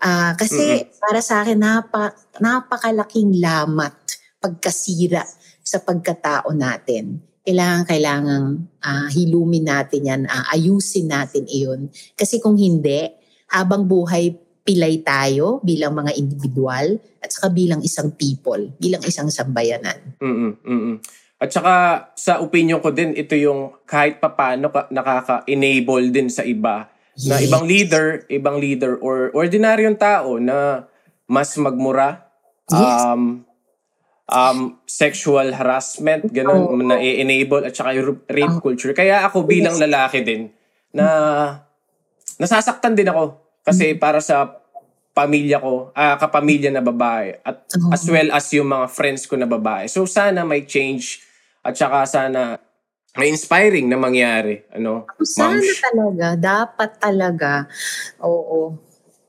Ah, 0.00 0.32
kasi 0.36 0.88
para 0.96 1.20
sa 1.20 1.44
akin, 1.44 1.56
napa, 1.60 2.16
napakalaking 2.40 3.36
lamat 3.40 3.96
pagkasira 4.40 5.24
sa 5.60 5.80
pagkatao 5.84 6.52
natin. 6.56 7.20
Kailangan, 7.44 7.84
kailangan 7.84 8.42
ah, 8.80 9.08
hilumin 9.12 9.68
natin 9.68 10.00
yan, 10.04 10.22
ah, 10.32 10.48
ayusin 10.52 11.12
natin 11.12 11.44
iyon. 11.44 11.92
Kasi 12.16 12.40
kung 12.40 12.56
hindi, 12.56 13.04
habang 13.52 13.84
buhay 13.84 14.45
pilay 14.66 14.98
tayo 15.06 15.62
bilang 15.62 15.94
mga 15.94 16.18
individual 16.18 16.98
at 17.22 17.30
saka 17.30 17.54
bilang 17.54 17.78
isang 17.86 18.10
people, 18.18 18.74
bilang 18.82 19.00
isang 19.06 19.30
sambayanan. 19.30 20.18
Mm. 20.18 20.58
Mm. 20.66 20.96
At 21.38 21.54
saka 21.54 21.74
sa 22.18 22.42
opinion 22.42 22.82
ko 22.82 22.90
din 22.90 23.14
ito 23.14 23.38
yung 23.38 23.78
kahit 23.86 24.18
papaano 24.18 24.72
ka, 24.74 24.90
nakaka-enable 24.90 26.10
din 26.10 26.26
sa 26.26 26.42
iba 26.42 26.90
na 27.30 27.40
Yes. 27.40 27.48
ibang 27.48 27.64
leader, 27.64 28.06
ibang 28.28 28.56
leader 28.60 28.98
or 29.00 29.32
ordinaryong 29.32 29.96
tao 29.96 30.36
na 30.36 30.84
mas 31.30 31.54
magmura 31.56 32.26
Yes. 32.66 32.82
um 32.82 33.46
um 34.26 34.58
sexual 34.90 35.54
harassment 35.54 36.26
ganun 36.34 36.66
Oo. 36.66 36.82
na 36.82 36.98
enable 36.98 37.62
at 37.62 37.78
saka 37.78 37.94
yung 37.94 38.26
rape 38.26 38.58
culture 38.58 38.90
kaya 38.90 39.22
ako 39.22 39.46
bilang 39.46 39.78
lalaki 39.78 40.26
din 40.26 40.50
na 40.90 41.06
nasasaktan 42.42 42.98
din 42.98 43.06
ako 43.06 43.45
kasi 43.66 43.98
para 43.98 44.22
sa 44.22 44.62
pamilya 45.12 45.58
ko 45.58 45.90
ah 45.92 46.14
kapamilya 46.16 46.70
na 46.70 46.80
babae 46.80 47.40
at 47.42 47.66
Oo. 47.74 47.90
as 47.90 48.04
well 48.06 48.28
as 48.30 48.46
yung 48.54 48.68
mga 48.68 48.86
friends 48.88 49.26
ko 49.26 49.34
na 49.34 49.48
babae 49.48 49.88
so 49.88 50.06
sana 50.06 50.46
may 50.46 50.62
change 50.62 51.24
at 51.64 51.74
saka 51.74 52.06
sana 52.06 52.60
may 53.16 53.32
inspiring 53.32 53.88
na 53.88 53.96
mangyari 53.96 54.62
ano 54.70 55.08
Sana 55.24 55.56
Ma'am, 55.56 55.80
talaga, 55.82 56.26
dapat 56.36 56.90
talaga. 57.00 57.52
Oo. 58.22 58.76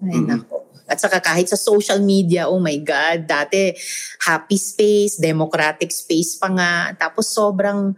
Ay, 0.04 0.22
Mm. 0.22 0.28
nako. 0.30 0.68
At 0.86 1.02
saka 1.02 1.18
kahit 1.20 1.50
sa 1.50 1.58
social 1.58 2.00
media, 2.00 2.46
oh 2.48 2.62
my 2.62 2.78
God, 2.80 3.26
dati 3.26 3.74
happy 4.22 4.56
space, 4.56 5.18
democratic 5.18 5.90
space 5.90 6.38
pa 6.38 6.48
nga. 6.54 6.74
Tapos 6.96 7.28
sobrang, 7.28 7.92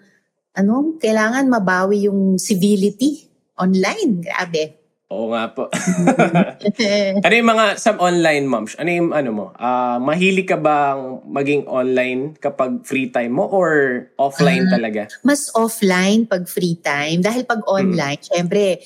ano, 0.55 0.75
kailangan 0.97 1.45
mabawi 1.45 2.07
yung 2.07 2.39
civility 2.39 3.27
online. 3.59 4.23
Grabe. 4.23 4.78
Oo 5.09 5.33
nga 5.33 5.49
po 5.49 5.67
Ano 7.25 7.33
yung 7.33 7.49
mga 7.49 7.65
sa 7.77 7.97
online 7.97 8.45
moms? 8.45 8.77
Ano 8.77 8.89
yung 8.89 9.09
ano 9.11 9.29
mo? 9.33 9.45
Ah, 9.57 9.97
mahilig 9.97 10.45
ka 10.45 10.57
bang 10.57 11.21
maging 11.25 11.65
online 11.65 12.37
kapag 12.37 12.85
free 12.85 13.09
time 13.09 13.33
mo 13.33 13.49
or 13.49 14.05
offline 14.17 14.69
Ah. 14.69 14.77
talaga? 14.77 15.01
mas 15.21 15.49
offline 15.53 16.29
pag 16.29 16.45
free 16.45 16.77
time. 16.79 17.21
Dahil 17.25 17.43
pag 17.43 17.65
online, 17.65 18.21
syempre, 18.21 18.77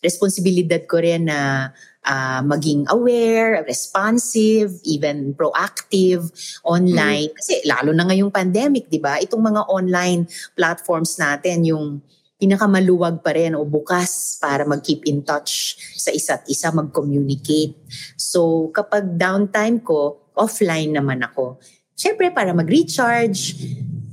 responsibilidad 0.00 0.84
ko 0.84 1.00
rin 1.00 1.28
na 1.28 1.72
ah, 2.00 2.40
maging 2.40 2.88
aware, 2.88 3.60
responsive, 3.64 4.72
even 4.84 5.32
proactive 5.36 6.28
online. 6.64 7.28
Kasi 7.32 7.60
lalo 7.64 7.92
na 7.92 8.08
ngayong 8.08 8.32
pandemic, 8.32 8.88
di 8.88 8.96
ba? 8.96 9.20
Itong 9.20 9.44
mga 9.44 9.68
online 9.68 10.24
platforms 10.56 11.16
natin, 11.16 11.64
yung 11.64 12.00
pinakamaluwag 12.40 13.20
pa 13.20 13.36
rin 13.36 13.52
o 13.52 13.68
bukas 13.68 14.40
para 14.40 14.64
mag-keep 14.64 15.04
in 15.04 15.20
touch 15.20 15.76
sa 16.00 16.08
isa't 16.08 16.48
isa, 16.48 16.72
mag-communicate. 16.72 17.76
So 18.16 18.72
kapag 18.72 19.20
downtime 19.20 19.84
ko, 19.84 20.32
offline 20.32 20.96
naman 20.96 21.20
ako. 21.20 21.60
Siyempre 21.92 22.32
para 22.32 22.56
mag-recharge, 22.56 23.60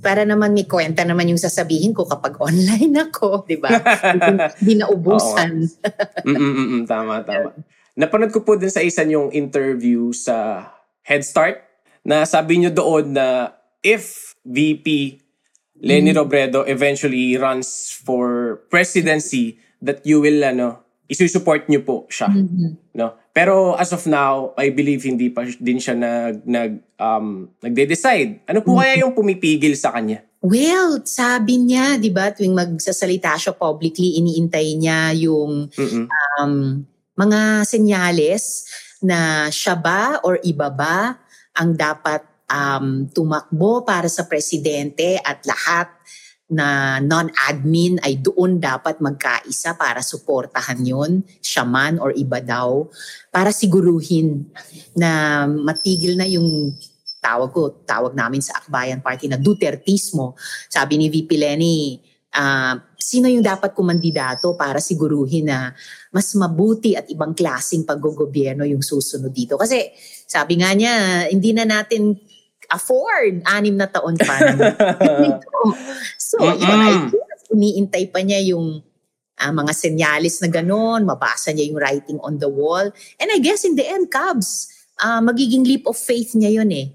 para 0.04 0.28
naman 0.28 0.54
may 0.54 0.68
kwenta 0.68 1.08
naman 1.08 1.32
yung 1.32 1.42
sasabihin 1.42 1.96
ko 1.96 2.04
kapag 2.04 2.36
online 2.48 2.94
ako, 3.08 3.48
di 3.48 3.56
ba? 3.56 3.72
Hindi 4.60 4.84
naubusan. 4.84 5.64
Mm-mm-mm, 6.28 6.84
tama, 6.84 7.24
tama. 7.24 7.56
Napanood 7.98 8.30
ko 8.30 8.46
po 8.46 8.60
din 8.60 8.70
sa 8.70 8.84
isa 8.84 9.02
yung 9.08 9.34
interview 9.34 10.14
sa 10.14 10.68
Head 11.02 11.26
Start 11.26 11.64
na 12.06 12.28
sabi 12.30 12.62
nyo 12.62 12.70
doon 12.70 13.16
na 13.16 13.58
if 13.82 14.36
VP 14.46 15.18
Lenny 15.82 16.12
Mm-hmm. 16.12 16.20
Robredo 16.20 16.60
eventually 16.66 17.38
runs 17.38 17.94
for 17.94 18.60
presidency 18.70 19.62
that 19.82 20.02
you 20.06 20.22
will 20.22 20.42
ano 20.42 20.82
isusupport 21.08 21.70
nyo 21.72 21.82
po 21.86 21.96
siya 22.10 22.28
Mm-hmm. 22.34 22.98
no? 22.98 23.14
Pero 23.32 23.78
as 23.78 23.94
of 23.94 24.04
now 24.10 24.58
I 24.58 24.74
believe 24.74 25.06
hindi 25.06 25.30
pa 25.30 25.46
din 25.46 25.78
siya 25.78 25.94
nag 25.94 26.42
nag 26.44 26.72
um 26.98 27.54
nagde-decide. 27.62 28.50
Ano 28.50 28.66
po 28.66 28.82
kaya 28.82 29.06
yung 29.06 29.14
pumipigil 29.14 29.78
sa 29.78 29.94
kanya? 29.94 30.26
Well, 30.38 31.02
sabi 31.02 31.58
niya, 31.58 31.98
di 31.98 32.14
ba, 32.14 32.30
tuwing 32.30 32.54
magsasalita 32.54 33.34
siya 33.42 33.58
publicly, 33.58 34.22
iniintay 34.22 34.78
niya 34.78 35.10
yung 35.18 35.66
um, 36.38 36.54
mga 37.18 37.66
senyales 37.66 38.70
na 39.02 39.50
siya 39.50 39.74
ba 39.74 40.22
or 40.22 40.38
iba 40.46 40.70
ba 40.70 41.18
ang 41.58 41.74
dapat 41.74 42.22
um, 42.48 43.08
tumakbo 43.12 43.84
para 43.84 44.08
sa 44.08 44.26
presidente 44.26 45.20
at 45.22 45.44
lahat 45.44 45.92
na 46.48 47.00
non-admin 47.04 48.00
ay 48.00 48.24
doon 48.24 48.56
dapat 48.56 49.04
magkaisa 49.04 49.76
para 49.76 50.00
suportahan 50.00 50.80
yon 50.80 51.20
siya 51.44 51.68
man 51.68 52.00
or 52.00 52.16
iba 52.16 52.40
daw 52.40 52.88
para 53.28 53.52
siguruhin 53.52 54.48
na 54.96 55.44
matigil 55.44 56.16
na 56.16 56.24
yung 56.24 56.72
tawag 57.20 57.52
ko, 57.52 57.84
tawag 57.84 58.16
namin 58.16 58.40
sa 58.40 58.64
Akbayan 58.64 59.04
Party 59.04 59.28
na 59.28 59.36
Dutertismo. 59.36 60.40
Sabi 60.72 60.96
ni 60.96 61.12
VP 61.12 61.30
Lenny, 61.36 62.00
ah, 62.40 62.80
sino 62.96 63.28
yung 63.28 63.44
dapat 63.44 63.76
kumandidato 63.76 64.56
para 64.56 64.80
siguruhin 64.80 65.52
na 65.52 65.76
mas 66.16 66.32
mabuti 66.40 66.96
at 66.96 67.12
ibang 67.12 67.36
klaseng 67.36 67.84
paggogobyerno 67.84 68.64
yung 68.64 68.80
susunod 68.80 69.36
dito. 69.36 69.60
Kasi 69.60 69.92
sabi 70.24 70.64
nga 70.64 70.72
niya, 70.72 71.28
hindi 71.28 71.52
na 71.52 71.68
natin 71.68 72.16
afford 72.68 73.42
anim 73.46 73.76
na 73.76 73.86
taon 73.86 74.16
pa. 74.16 74.36
so, 76.18 76.38
yun, 76.44 76.80
I 76.80 77.08
guess, 77.08 77.42
iniintay 77.50 78.12
pa 78.12 78.20
niya 78.20 78.44
yung 78.46 78.84
ah, 79.38 79.54
mga 79.54 79.72
senyalis 79.72 80.42
na 80.42 80.50
gano'n, 80.50 81.06
mabasa 81.06 81.54
niya 81.54 81.70
yung 81.70 81.80
writing 81.80 82.20
on 82.20 82.38
the 82.38 82.50
wall. 82.50 82.90
And 83.18 83.30
I 83.30 83.38
guess 83.38 83.64
in 83.64 83.78
the 83.78 83.86
end, 83.86 84.10
Cubs, 84.10 84.68
ah, 84.98 85.22
magiging 85.22 85.64
leap 85.64 85.86
of 85.86 85.96
faith 85.96 86.34
niya 86.34 86.62
yun 86.62 86.72
eh. 86.74 86.88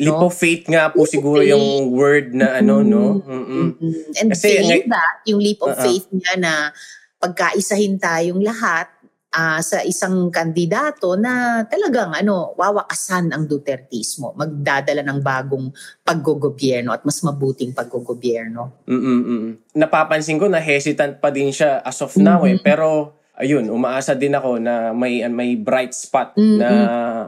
leap 0.00 0.16
No? 0.16 0.26
of 0.26 0.34
faith 0.34 0.64
nga 0.64 0.88
po 0.88 1.04
Leap 1.04 1.12
siguro 1.12 1.44
faith. 1.44 1.52
yung 1.52 1.92
word 1.92 2.32
na 2.32 2.56
ano 2.56 2.80
no 2.80 3.20
Mm-mm. 3.20 3.76
Mm, 3.76 4.16
And 4.16 4.28
Kasi 4.32 4.64
saying 4.64 4.88
that, 4.88 5.20
yung 5.28 5.44
leap 5.44 5.60
of 5.60 5.76
Oo. 5.76 5.82
faith 5.84 6.08
niya 6.08 6.40
na 6.40 6.72
pagkaisahin 7.20 8.00
tayong 8.00 8.40
lahat 8.40 8.88
ah, 9.30 9.62
sa 9.62 9.82
isang 9.82 10.28
kandidato 10.28 11.14
na 11.14 11.62
talagang 11.66 12.10
ano, 12.12 12.54
wawakasan 12.58 13.30
ang 13.30 13.46
Dutertismo, 13.46 14.34
magdadala 14.34 15.06
ng 15.06 15.20
bagong 15.22 15.70
paggogobyerno 16.02 16.90
at 16.90 17.06
mas 17.06 17.22
mabuting 17.22 17.70
paggogobyerno. 17.70 18.86
Mm-mm-mm. 18.86 19.74
Napapansin 19.74 20.38
ko 20.38 20.50
na 20.50 20.58
hesitant 20.58 21.18
pa 21.18 21.30
din 21.30 21.54
siya 21.54 21.78
as 21.80 21.98
of 22.02 22.14
now 22.18 22.42
eh. 22.42 22.58
Mhm. 22.58 22.62
Pero 22.62 22.86
ayun, 23.34 23.70
umaasa 23.70 24.12
din 24.12 24.36
ako 24.36 24.60
na 24.60 24.92
may 24.92 25.24
may 25.30 25.56
bright 25.56 25.96
spot 25.96 26.36
Mhm. 26.36 26.56
na 26.58 26.68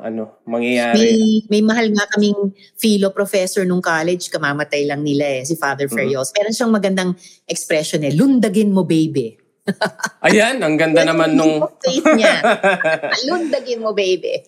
ano 0.02 0.42
mangyayari. 0.44 0.98
May, 1.00 1.16
may 1.48 1.62
mahal 1.64 1.88
nga 1.88 2.04
kaming 2.12 2.52
philo 2.76 3.14
professor 3.14 3.64
nung 3.64 3.80
college, 3.80 4.28
kamamatay 4.28 4.84
lang 4.84 5.00
nila 5.00 5.40
eh, 5.40 5.42
si 5.46 5.54
Father 5.54 5.86
Mhm. 5.88 5.94
Ferios. 5.94 6.28
Meron 6.36 6.52
siyang 6.52 6.74
magandang 6.74 7.10
expression 7.46 8.02
eh, 8.02 8.12
lundagin 8.12 8.74
mo 8.74 8.82
baby. 8.84 9.38
Ayan, 10.26 10.58
ang 10.58 10.74
ganda 10.74 11.06
naman 11.06 11.34
nung 11.34 11.62
faith 11.78 12.06
niya. 12.14 12.42
lundagin 13.28 13.80
mo 13.80 13.94
baby. 13.94 14.42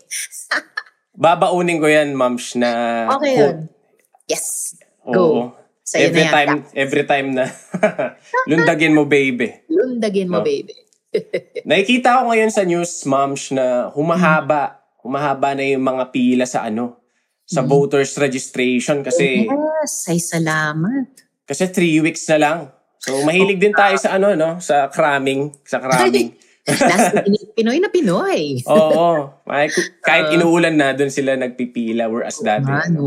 babaunin 1.14 1.78
ko 1.78 1.86
yan, 1.86 2.12
Mams, 2.12 2.58
na 2.58 2.70
Okay 3.14 3.32
yun. 3.38 3.56
Yes. 4.26 4.74
Oo. 5.06 5.12
Go. 5.14 5.26
Sa'yo 5.84 6.08
every 6.08 6.24
na 6.24 6.26
yan, 6.26 6.32
time, 6.34 6.54
every 6.74 7.04
time 7.04 7.28
na 7.30 7.44
lundagin 8.50 8.96
mo, 8.96 9.04
baby. 9.04 9.52
Lundagin 9.68 10.32
mo, 10.32 10.40
No. 10.40 10.46
baby. 10.46 10.72
Nakikita 11.62 12.18
ko 12.18 12.32
ngayon 12.32 12.50
sa 12.50 12.64
news, 12.66 12.90
Mams, 13.04 13.52
na 13.54 13.92
humahaba, 13.94 14.80
humahaba 14.98 15.54
na 15.54 15.62
yung 15.62 15.84
mga 15.84 16.10
pila 16.10 16.48
sa 16.48 16.66
ano, 16.66 16.98
sa 17.44 17.60
Mhm. 17.62 17.68
voters 17.68 18.16
registration 18.16 19.04
kasi 19.04 19.44
Yes, 19.44 20.08
ay 20.08 20.18
salamat. 20.18 21.06
kasi 21.44 21.68
three 21.68 22.00
weeks 22.00 22.24
na 22.26 22.38
lang. 22.40 22.58
So 23.04 23.20
mahilig 23.20 23.60
din 23.60 23.76
tayo 23.76 24.00
sa 24.00 24.16
ano 24.16 24.32
no, 24.32 24.56
sa 24.58 24.88
cramming, 24.88 25.52
sa 25.62 25.76
cramming. 25.76 26.32
Pinoy- 27.54 27.76
na 27.76 27.92
Pinoy. 27.92 28.64
Oo, 28.64 29.28
ku- 29.68 29.88
kahit 30.08 30.32
inuulan 30.32 30.72
na 30.72 30.96
doon 30.96 31.12
sila 31.12 31.36
nagpipila 31.36 32.08
whereas 32.08 32.40
dati. 32.40 32.64
ano. 32.64 32.80
Ano? 32.80 33.06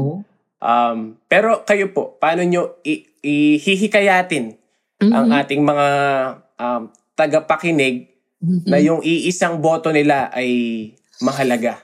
Um, 0.57 0.97
pero 1.25 1.65
kayo 1.65 1.89
po, 1.89 2.13
paano 2.15 2.45
nyo 2.45 2.77
i- 2.83 3.05
ihihikayatin 3.19 4.53
ang 5.09 5.29
Mhm. 5.29 5.39
ating 5.41 5.61
mga 5.61 5.87
um, 6.55 6.81
tagapakinig 7.13 8.09
Mhm. 8.37 8.65
na 8.65 8.77
yung 8.77 9.01
iisang 9.01 9.57
boto 9.57 9.89
nila 9.89 10.29
ay 10.29 10.49
mahalaga? 11.17 11.81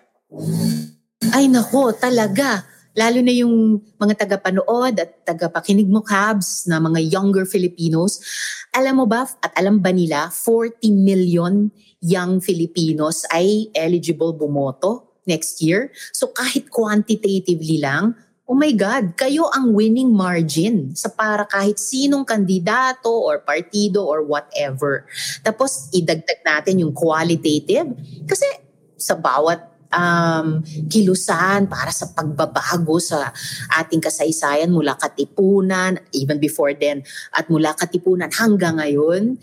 Ay 1.33 1.49
nako, 1.49 1.89
talaga. 1.91 2.61
Lalo 2.93 3.25
na 3.25 3.33
yung 3.33 3.81
mga 3.97 4.25
tagapanood 4.25 4.93
at 5.01 5.25
tagapakinig 5.25 5.89
mo, 5.89 6.05
Cabs, 6.05 6.69
na 6.69 6.77
mga 6.77 7.01
younger 7.01 7.45
Filipinos. 7.49 8.21
Alam 8.69 9.01
mo 9.01 9.05
ba, 9.09 9.25
at 9.25 9.49
alam 9.57 9.81
ba 9.81 9.89
nila, 9.89 10.29
40 10.29 10.93
million 10.93 11.73
young 12.03 12.37
Filipinos 12.37 13.25
ay 13.33 13.73
eligible 13.73 14.37
bumoto 14.37 15.17
next 15.25 15.63
year. 15.63 15.89
So 16.13 16.29
kahit 16.29 16.69
quantitatively 16.69 17.81
lang, 17.81 18.13
oh 18.45 18.53
my 18.53 18.69
God, 18.75 19.17
kayo 19.17 19.49
ang 19.49 19.73
winning 19.73 20.11
margin 20.11 20.93
sa 20.93 21.09
para 21.09 21.47
kahit 21.47 21.79
sinong 21.79 22.27
kandidato 22.27 23.09
or 23.09 23.41
partido 23.41 24.05
or 24.05 24.21
whatever. 24.21 25.07
Tapos 25.41 25.89
idagdag 25.95 26.43
natin 26.45 26.83
yung 26.83 26.93
qualitative 26.93 27.89
kasi 28.27 28.45
sa 28.99 29.17
bawat 29.17 29.72
um, 29.93 30.65
kilusan 30.89 31.69
para 31.69 31.93
sa 31.93 32.09
pagbabago 32.11 32.97
sa 32.97 33.29
ating 33.77 34.01
kasaysayan 34.01 34.73
mula 34.73 34.97
katipunan, 34.97 36.01
even 36.11 36.41
before 36.41 36.73
then, 36.73 37.05
at 37.31 37.47
mula 37.47 37.77
katipunan 37.77 38.33
hanggang 38.33 38.81
ngayon. 38.81 39.37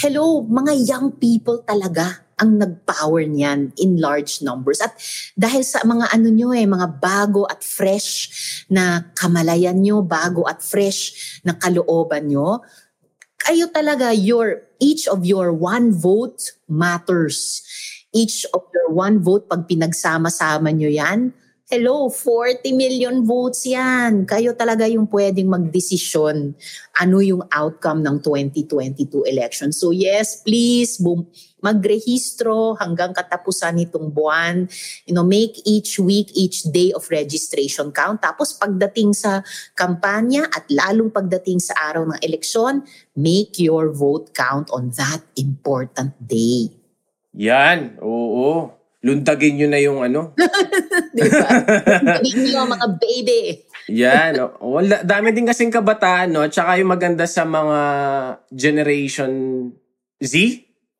Hello, 0.00 0.40
mga 0.42 0.72
young 0.88 1.14
people 1.20 1.60
talaga 1.62 2.24
ang 2.40 2.58
nag-power 2.58 3.22
niyan 3.22 3.70
in 3.78 4.02
large 4.02 4.42
numbers. 4.42 4.82
At 4.82 4.98
dahil 5.38 5.62
sa 5.62 5.86
mga 5.86 6.10
ano 6.10 6.28
nyo 6.32 6.50
eh, 6.50 6.66
mga 6.66 6.98
bago 6.98 7.46
at 7.46 7.62
fresh 7.62 8.32
na 8.66 9.14
kamalayan 9.14 9.78
nyo, 9.78 10.02
bago 10.02 10.42
at 10.50 10.58
fresh 10.58 11.38
na 11.46 11.54
kalooban 11.54 12.26
nyo, 12.26 12.64
kayo 13.42 13.70
talaga, 13.70 14.10
your, 14.14 14.66
each 14.82 15.06
of 15.06 15.22
your 15.26 15.54
one 15.54 15.94
vote 15.94 16.58
matters 16.66 17.62
each 18.12 18.44
of 18.52 18.68
your 18.76 18.92
one 18.92 19.18
vote, 19.24 19.48
pag 19.48 19.64
pinagsama-sama 19.64 20.68
nyo 20.72 20.88
yan, 20.88 21.32
hello, 21.72 22.12
40 22.12 22.76
million 22.76 23.24
votes 23.24 23.64
yan. 23.64 24.28
Kayo 24.28 24.52
talaga 24.52 24.84
yung 24.84 25.08
pwedeng 25.08 25.48
magdesisyon 25.48 26.52
ano 27.00 27.16
yung 27.24 27.40
outcome 27.48 28.04
ng 28.04 28.20
2022 28.20 29.24
election. 29.24 29.72
So 29.72 29.88
yes, 29.88 30.44
please, 30.44 31.00
bum- 31.00 31.32
magrehistro 31.64 32.76
hanggang 32.76 33.16
katapusan 33.16 33.80
nitong 33.80 34.12
buwan. 34.12 34.68
You 35.08 35.16
know, 35.16 35.24
make 35.24 35.64
each 35.64 35.96
week, 35.96 36.28
each 36.36 36.68
day 36.68 36.92
of 36.92 37.08
registration 37.08 37.88
count. 37.88 38.20
Tapos 38.20 38.52
pagdating 38.52 39.16
sa 39.16 39.40
kampanya 39.72 40.44
at 40.52 40.68
lalong 40.68 41.08
pagdating 41.08 41.64
sa 41.64 41.72
araw 41.88 42.04
ng 42.04 42.20
eleksyon, 42.20 42.84
make 43.16 43.56
your 43.56 43.88
vote 43.88 44.36
count 44.36 44.68
on 44.68 44.92
that 45.00 45.24
important 45.40 46.12
day. 46.20 46.81
Yan, 47.36 47.96
oo. 48.00 48.68
Lundagin 49.02 49.58
nyo 49.58 49.68
na 49.72 49.80
yung 49.82 49.98
ano. 50.04 50.30
Di 51.16 51.26
ba? 51.26 51.48
Sabihin 51.98 52.38
niyo, 52.46 52.62
mga 52.62 52.88
baby. 53.02 53.40
Yan. 53.90 54.32
oh. 54.38 54.78
Wala, 54.78 55.02
dami 55.02 55.34
din 55.34 55.48
kasing 55.48 55.74
kabataan, 55.74 56.30
no? 56.30 56.46
Tsaka 56.46 56.78
yung 56.78 56.92
maganda 56.92 57.26
sa 57.26 57.42
mga 57.42 57.78
Generation 58.54 59.32
Z. 60.22 60.34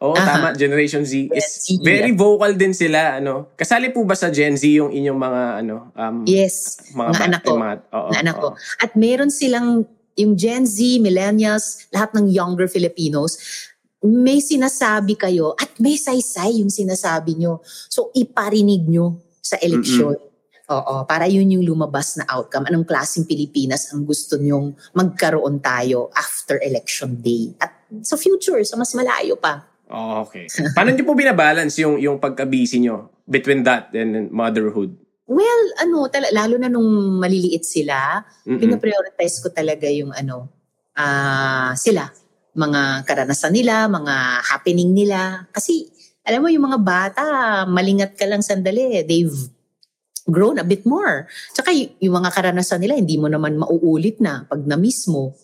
Oo, 0.03 0.18
Aha. 0.18 0.27
tama. 0.27 0.49
Generation 0.59 1.07
Z. 1.07 1.31
Is 1.31 1.62
Z, 1.62 1.79
very 1.87 2.11
vocal 2.11 2.51
din 2.59 2.75
sila, 2.75 3.23
ano? 3.23 3.55
Kasali 3.55 3.95
po 3.95 4.03
ba 4.03 4.18
sa 4.18 4.35
Gen 4.35 4.59
Z 4.59 4.66
yung 4.66 4.90
inyong 4.90 5.21
mga, 5.23 5.42
ano, 5.62 5.95
um, 5.95 6.27
Yes, 6.27 6.90
mga 6.90 7.31
anak 7.31 7.42
ko. 7.47 7.55
mga, 7.55 7.75
oo, 7.95 8.11
na 8.11 8.18
anak 8.18 8.37
ko. 8.42 8.49
At 8.83 8.99
meron 8.99 9.31
silang 9.31 9.87
yung 10.18 10.35
Gen 10.35 10.66
Z, 10.66 10.99
millennials, 10.99 11.87
lahat 11.95 12.18
ng 12.18 12.35
younger 12.35 12.66
Filipinos, 12.66 13.38
may 14.03 14.43
sinasabi 14.43 15.15
kayo 15.15 15.55
at 15.55 15.79
may 15.79 15.95
saysay 15.95 16.59
yung 16.59 16.71
sinasabi 16.71 17.38
nyo. 17.38 17.62
So, 17.65 18.11
iparinig 18.12 18.91
nyo 18.91 19.23
sa 19.38 19.59
eleksyon. 19.62 20.19
Oo, 20.73 20.95
para 21.05 21.27
yun 21.27 21.51
yung 21.59 21.65
lumabas 21.67 22.19
na 22.19 22.27
outcome. 22.31 22.67
Anong 22.67 22.87
klaseng 22.87 23.27
Pilipinas 23.27 23.91
ang 23.91 24.07
gusto 24.07 24.38
nyong 24.38 24.95
magkaroon 24.95 25.61
tayo 25.62 26.09
after 26.15 26.59
election 26.62 27.19
day? 27.19 27.55
At 27.62 27.87
sa 28.03 28.19
future, 28.19 28.62
sa 28.67 28.79
mas 28.79 28.95
malayo 28.97 29.37
pa. 29.37 29.69
Oh, 29.93 30.25
okay. 30.25 30.49
Paano 30.73 30.95
niyo 30.95 31.05
po 31.05 31.12
binabalance 31.12 31.77
yung, 31.85 32.01
yung 32.01 32.17
pagka-busy 32.17 32.81
nyo 32.81 33.12
between 33.29 33.61
that 33.62 33.93
and 33.93 34.33
motherhood? 34.33 34.97
Well, 35.29 35.62
ano, 35.79 36.09
tala, 36.09 36.33
lalo 36.33 36.57
na 36.57 36.73
nung 36.73 37.21
maliliit 37.21 37.62
sila, 37.62 38.25
Mm-mm. 38.49 38.59
pinaprioritize 38.59 39.45
ko 39.45 39.53
talaga 39.53 39.87
yung 39.93 40.11
ano, 40.11 40.49
ah 40.97 41.73
sila. 41.77 42.09
Mga 42.53 43.09
karanasan 43.09 43.57
nila, 43.57 43.88
mga 43.88 44.45
happening 44.45 44.93
nila. 44.93 45.49
Kasi, 45.53 45.88
alam 46.23 46.45
mo, 46.45 46.49
yung 46.53 46.69
mga 46.69 46.81
bata, 46.85 47.25
malingat 47.65 48.15
ka 48.15 48.29
lang 48.29 48.45
sandali. 48.45 49.03
They've 49.03 49.37
grown 50.29 50.61
a 50.61 50.67
bit 50.67 50.87
more. 50.87 51.27
Tsaka 51.51 51.75
yung 51.75 52.15
mga 52.23 52.31
karanasan 52.31 52.85
nila, 52.85 52.95
hindi 52.95 53.19
mo 53.19 53.27
naman 53.27 53.59
mauulit 53.59 54.23
na 54.23 54.47
pag 54.47 54.62
na-miss 54.62 55.11
mo. 55.11 55.35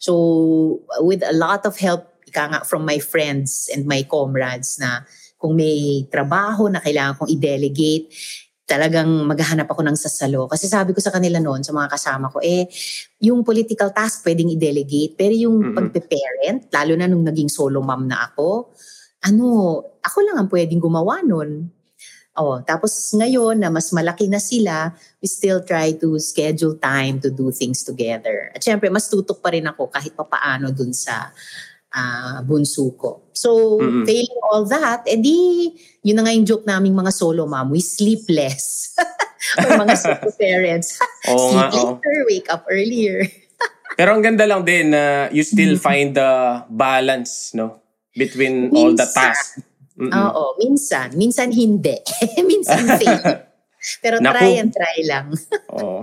So, 0.00 0.82
with 1.04 1.22
a 1.22 1.36
lot 1.36 1.66
of 1.68 1.76
help, 1.78 2.08
ika 2.26 2.48
nga 2.48 2.60
from 2.64 2.88
my 2.88 2.96
friends 2.96 3.68
and 3.68 3.84
my 3.84 4.02
comrades 4.08 4.80
na 4.80 5.04
kung 5.36 5.58
may 5.58 6.06
trabaho 6.08 6.70
na 6.70 6.80
kailangan 6.80 7.18
kong 7.18 7.30
i-delegate, 7.34 8.08
talagang 8.66 9.10
maghahanap 9.26 9.68
ako 9.68 9.82
ng 9.84 9.96
sasalo. 9.98 10.46
Kasi 10.48 10.70
sabi 10.70 10.94
ko 10.94 11.02
sa 11.02 11.12
kanila 11.12 11.42
noon, 11.42 11.60
sa 11.66 11.74
mga 11.74 11.92
kasama 11.92 12.30
ko, 12.32 12.38
eh, 12.40 12.70
yung 13.20 13.42
political 13.42 13.90
task 13.92 14.24
pwedeng 14.24 14.48
i-delegate, 14.54 15.18
pero 15.18 15.34
yung 15.34 15.72
Mhm. 15.72 15.74
pagpe-parent, 15.76 16.60
lalo 16.72 16.92
na 16.96 17.06
nung 17.10 17.26
naging 17.26 17.50
solo 17.50 17.82
mom 17.82 18.06
na 18.06 18.22
ako, 18.30 18.72
ano, 19.26 19.46
ako 20.02 20.18
lang 20.26 20.36
ang 20.38 20.48
pwedeng 20.50 20.82
gumawa 20.82 21.20
nun. 21.22 21.68
Oh, 22.32 22.64
tapos 22.64 23.12
ngayon 23.12 23.60
na 23.60 23.68
mas 23.68 23.92
malaki 23.92 24.24
na 24.24 24.40
sila, 24.40 24.96
we 25.20 25.28
still 25.28 25.60
try 25.60 25.92
to 25.92 26.16
schedule 26.16 26.80
time 26.80 27.20
to 27.20 27.28
do 27.28 27.52
things 27.52 27.84
together. 27.84 28.48
At 28.56 28.64
syempre, 28.64 28.88
mas 28.88 29.04
tutok 29.12 29.44
pa 29.44 29.52
rin 29.52 29.68
ako 29.68 29.92
kahit 29.92 30.16
papaano 30.16 30.72
dun 30.72 30.96
sa 30.96 31.28
ah, 31.92 32.40
bunso 32.40 32.92
ko. 32.96 33.30
So, 33.32 33.78
Mm-mm. 33.78 34.04
failing 34.04 34.40
all 34.48 34.64
that, 34.66 35.04
edi, 35.04 35.70
yun 36.00 36.16
na 36.16 36.24
nga 36.24 36.32
yung 36.32 36.44
joke 36.44 36.64
naming 36.64 36.92
mga 36.92 37.12
solo 37.12 37.44
mom, 37.44 37.70
we 37.70 37.80
sleep 37.80 38.24
less. 38.28 38.92
Or 39.58 39.76
mga 39.76 39.94
solo 39.94 40.28
parents. 40.40 40.96
Oo 41.30 41.52
nga, 41.52 41.68
sleep 41.68 41.84
oo. 41.84 41.92
later, 41.98 42.16
wake 42.26 42.48
up 42.48 42.64
earlier. 42.68 43.26
Pero 43.92 44.16
ang 44.16 44.24
ganda 44.24 44.48
lang 44.48 44.62
din 44.62 44.88
na 44.88 45.28
you 45.28 45.42
still 45.42 45.76
Mm-hmm. 45.76 45.84
find 45.84 46.10
the 46.12 46.30
balance, 46.66 47.52
no? 47.52 47.84
Between 48.12 48.68
all 48.70 48.92
the 48.92 49.04
Minsan. 49.04 49.12
tasks. 49.12 49.60
Mm-mm. 49.92 50.12
Oo, 50.12 50.56
minsan. 50.56 51.12
Minsan 51.12 51.52
hindi. 51.52 52.00
minsan 52.48 52.80
fail. 52.96 53.20
Pero 54.00 54.16
Naku. 54.18 54.32
try 54.34 54.52
and 54.56 54.70
try 54.70 54.96
lang. 55.04 55.26
Oo. 55.68 56.00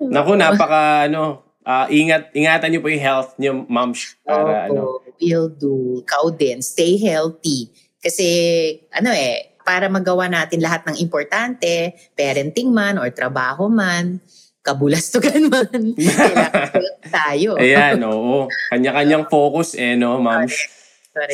Naku, 0.00 0.32
napaka, 0.34 1.04
ano, 1.04 1.47
ah, 1.68 1.84
ingat, 1.92 2.32
ingatan 2.32 2.72
niyo 2.72 2.80
po 2.80 2.88
yung 2.88 3.04
health 3.04 3.30
niyo, 3.36 3.52
ma'am. 3.68 3.92
Para, 4.24 4.72
ano, 4.72 5.04
Oo, 5.04 5.04
will 5.20 5.52
do. 5.52 6.00
Ikaw 6.00 6.32
din, 6.32 6.64
stay 6.64 6.96
healthy. 6.96 7.68
Kasi, 8.00 8.26
ano 8.88 9.12
eh, 9.12 9.52
para 9.68 9.92
magawa 9.92 10.32
natin 10.32 10.64
lahat 10.64 10.88
ng 10.88 10.96
importante, 10.96 11.92
parenting 12.16 12.72
man 12.72 12.96
or 12.96 13.12
trabaho 13.12 13.68
man, 13.68 14.16
kabulastugan 14.64 15.44
man, 15.52 15.92
kailangan 15.92 16.96
tayo. 17.20 17.60
ayan, 17.60 18.00
oo. 18.08 18.48
Kanya-kanyang 18.72 19.28
focus, 19.28 19.76
eh, 19.76 19.92
no, 19.92 20.24
ma'am. 20.24 20.48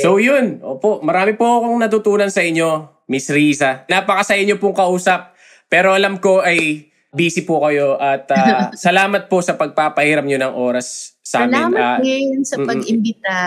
So 0.02 0.18
yun, 0.18 0.58
opo, 0.64 0.98
marami 1.04 1.38
po 1.38 1.62
akong 1.62 1.78
natutunan 1.78 2.32
sa 2.32 2.42
inyo, 2.42 3.04
Miss 3.06 3.30
Riza. 3.30 3.86
Napakasaya 3.86 4.40
niyo 4.42 4.56
pong 4.58 4.74
kausap, 4.74 5.36
pero 5.70 5.92
alam 5.94 6.18
ko 6.18 6.40
ay 6.42 6.90
busy 7.14 7.46
po 7.46 7.62
kayo 7.62 7.94
at 7.96 8.26
ah, 8.28 8.68
salamat 8.86 9.30
po 9.30 9.38
sa 9.38 9.54
pagpapahiram 9.54 10.26
niyo 10.26 10.42
ng 10.42 10.52
oras 10.52 11.14
sa 11.22 11.46
amin. 11.46 11.70
Salamat 11.70 11.78
Ah, 11.78 11.98
din 12.02 12.42
sa 12.42 12.56
pag-imbita 12.58 13.38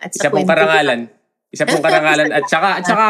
at 0.00 0.10
sa 0.10 0.26
isa 0.26 0.28
pong 0.28 0.48
karangalan. 0.48 1.00
Isa 1.48 1.64
pong 1.64 1.84
karangalan 1.86 2.28
at 2.32 2.44
saka 2.48 2.80
at 2.80 2.84
saka 2.84 3.06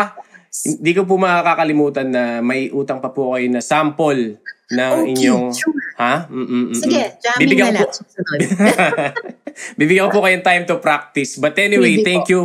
hindi 0.52 0.92
ko 0.92 1.08
po 1.08 1.16
makakalimutan 1.16 2.12
na 2.12 2.24
may 2.38 2.68
utang 2.68 3.00
pa 3.00 3.08
po 3.08 3.32
kayo 3.32 3.48
na 3.48 3.64
sample 3.64 4.36
ng 4.68 4.92
Okay, 4.98 5.10
inyong 5.14 5.44
sure. 5.52 5.80
ha? 5.96 6.28
Mm, 6.28 6.36
mm, 6.36 6.44
mm, 6.44 6.64
mm. 6.68 6.74
Sige, 6.76 7.02
jamming 7.16 7.40
Bibigyan 7.40 7.72
na 7.72 7.80
lang. 7.80 7.92
Susunod. 7.92 8.38
Bibigyan 9.80 10.08
ko 10.08 10.12
po 10.12 10.24
kayong 10.24 10.42
time 10.42 10.64
to 10.64 10.76
practice. 10.76 11.36
But 11.36 11.56
anyway, 11.56 12.00
Sige 12.00 12.04
thank 12.04 12.24
po. 12.26 12.32
you 12.32 12.40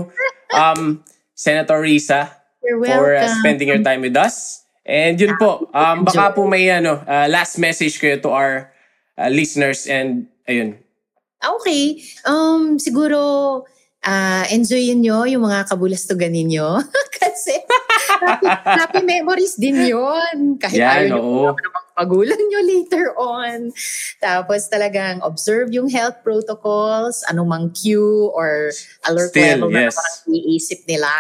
um 0.52 1.04
Senator 1.34 1.80
Risa 1.80 2.32
for 2.62 3.16
uh, 3.16 3.28
spending 3.40 3.68
your 3.70 3.80
time 3.80 4.04
with 4.04 4.16
us. 4.16 4.67
And 4.88 5.20
yun 5.20 5.36
po, 5.36 5.68
um, 5.76 6.08
baka 6.08 6.32
po 6.32 6.48
may 6.48 6.72
ano, 6.72 7.04
uh, 7.04 7.28
last 7.28 7.60
message 7.60 8.00
kayo 8.00 8.24
to 8.24 8.32
our 8.32 8.72
uh, 9.20 9.28
listeners 9.28 9.84
and 9.86 10.32
ayun. 10.48 10.80
Ah, 11.44 11.54
Okay. 11.60 12.02
Um, 12.24 12.80
siguro, 12.80 13.68
ah 14.08 14.48
enjoyin 14.48 15.04
nyo 15.04 15.28
yung 15.28 15.44
mga 15.44 15.68
kabulastugan 15.68 16.32
ninyo. 16.32 16.80
Kasi, 17.20 17.60
happy, 18.24 18.48
happy 18.48 19.02
memories 19.04 19.60
din 19.60 19.92
yon 19.92 20.56
Kahit 20.56 20.80
Yan, 20.80 21.12
ayaw 21.12 21.20
nyo 21.20 21.52
ng 21.52 21.74
mga 21.76 21.92
magulang 21.98 22.42
nyo 22.48 22.62
later 22.64 23.06
on. 23.20 23.60
Tapos 24.24 24.72
talagang 24.72 25.20
observe 25.26 25.68
yung 25.76 25.92
health 25.92 26.24
protocols, 26.24 27.26
anumang 27.28 27.74
cue 27.76 28.32
or 28.32 28.72
alert 29.10 29.36
Still, 29.36 29.68
level 29.68 29.70
na 29.76 29.92
yes. 29.92 29.96
parang 30.00 30.22
iisip 30.32 30.80
nila. 30.88 31.12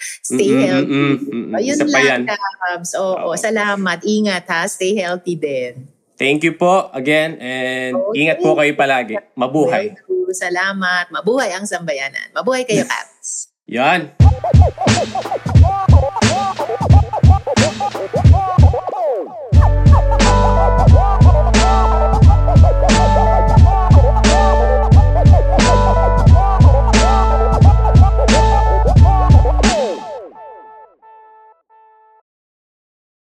Stay 0.00 0.48
Mm, 0.48 0.56
mm, 0.56 0.64
healthy. 0.64 0.90
mm, 0.90 1.12
mm, 1.12 1.18
mm. 1.30 1.52
Ayun 1.54 1.76
Isa 1.76 1.84
pa 1.86 2.00
yan. 2.00 2.20
lang, 2.24 2.40
Kabs. 2.58 2.90
Oo, 2.96 3.14
Oo. 3.26 3.34
salamat. 3.34 3.98
Ingat 4.02 4.44
ha. 4.46 4.62
Stay 4.64 4.92
healthy 4.94 5.34
din. 5.34 5.84
Thank 6.14 6.42
you 6.42 6.52
po 6.52 6.88
again 6.90 7.36
and 7.36 7.96
Okay. 7.96 8.24
ingat 8.24 8.38
po 8.38 8.52
kayo 8.52 8.72
palagi. 8.74 9.16
Mabuhay. 9.32 9.96
Salamat. 10.30 11.10
Mabuhay 11.10 11.52
ang 11.52 11.64
sambayanan. 11.64 12.30
Mabuhay 12.30 12.62
kayo, 12.62 12.84
Kabs. 12.88 13.50
Yan. 13.66 14.12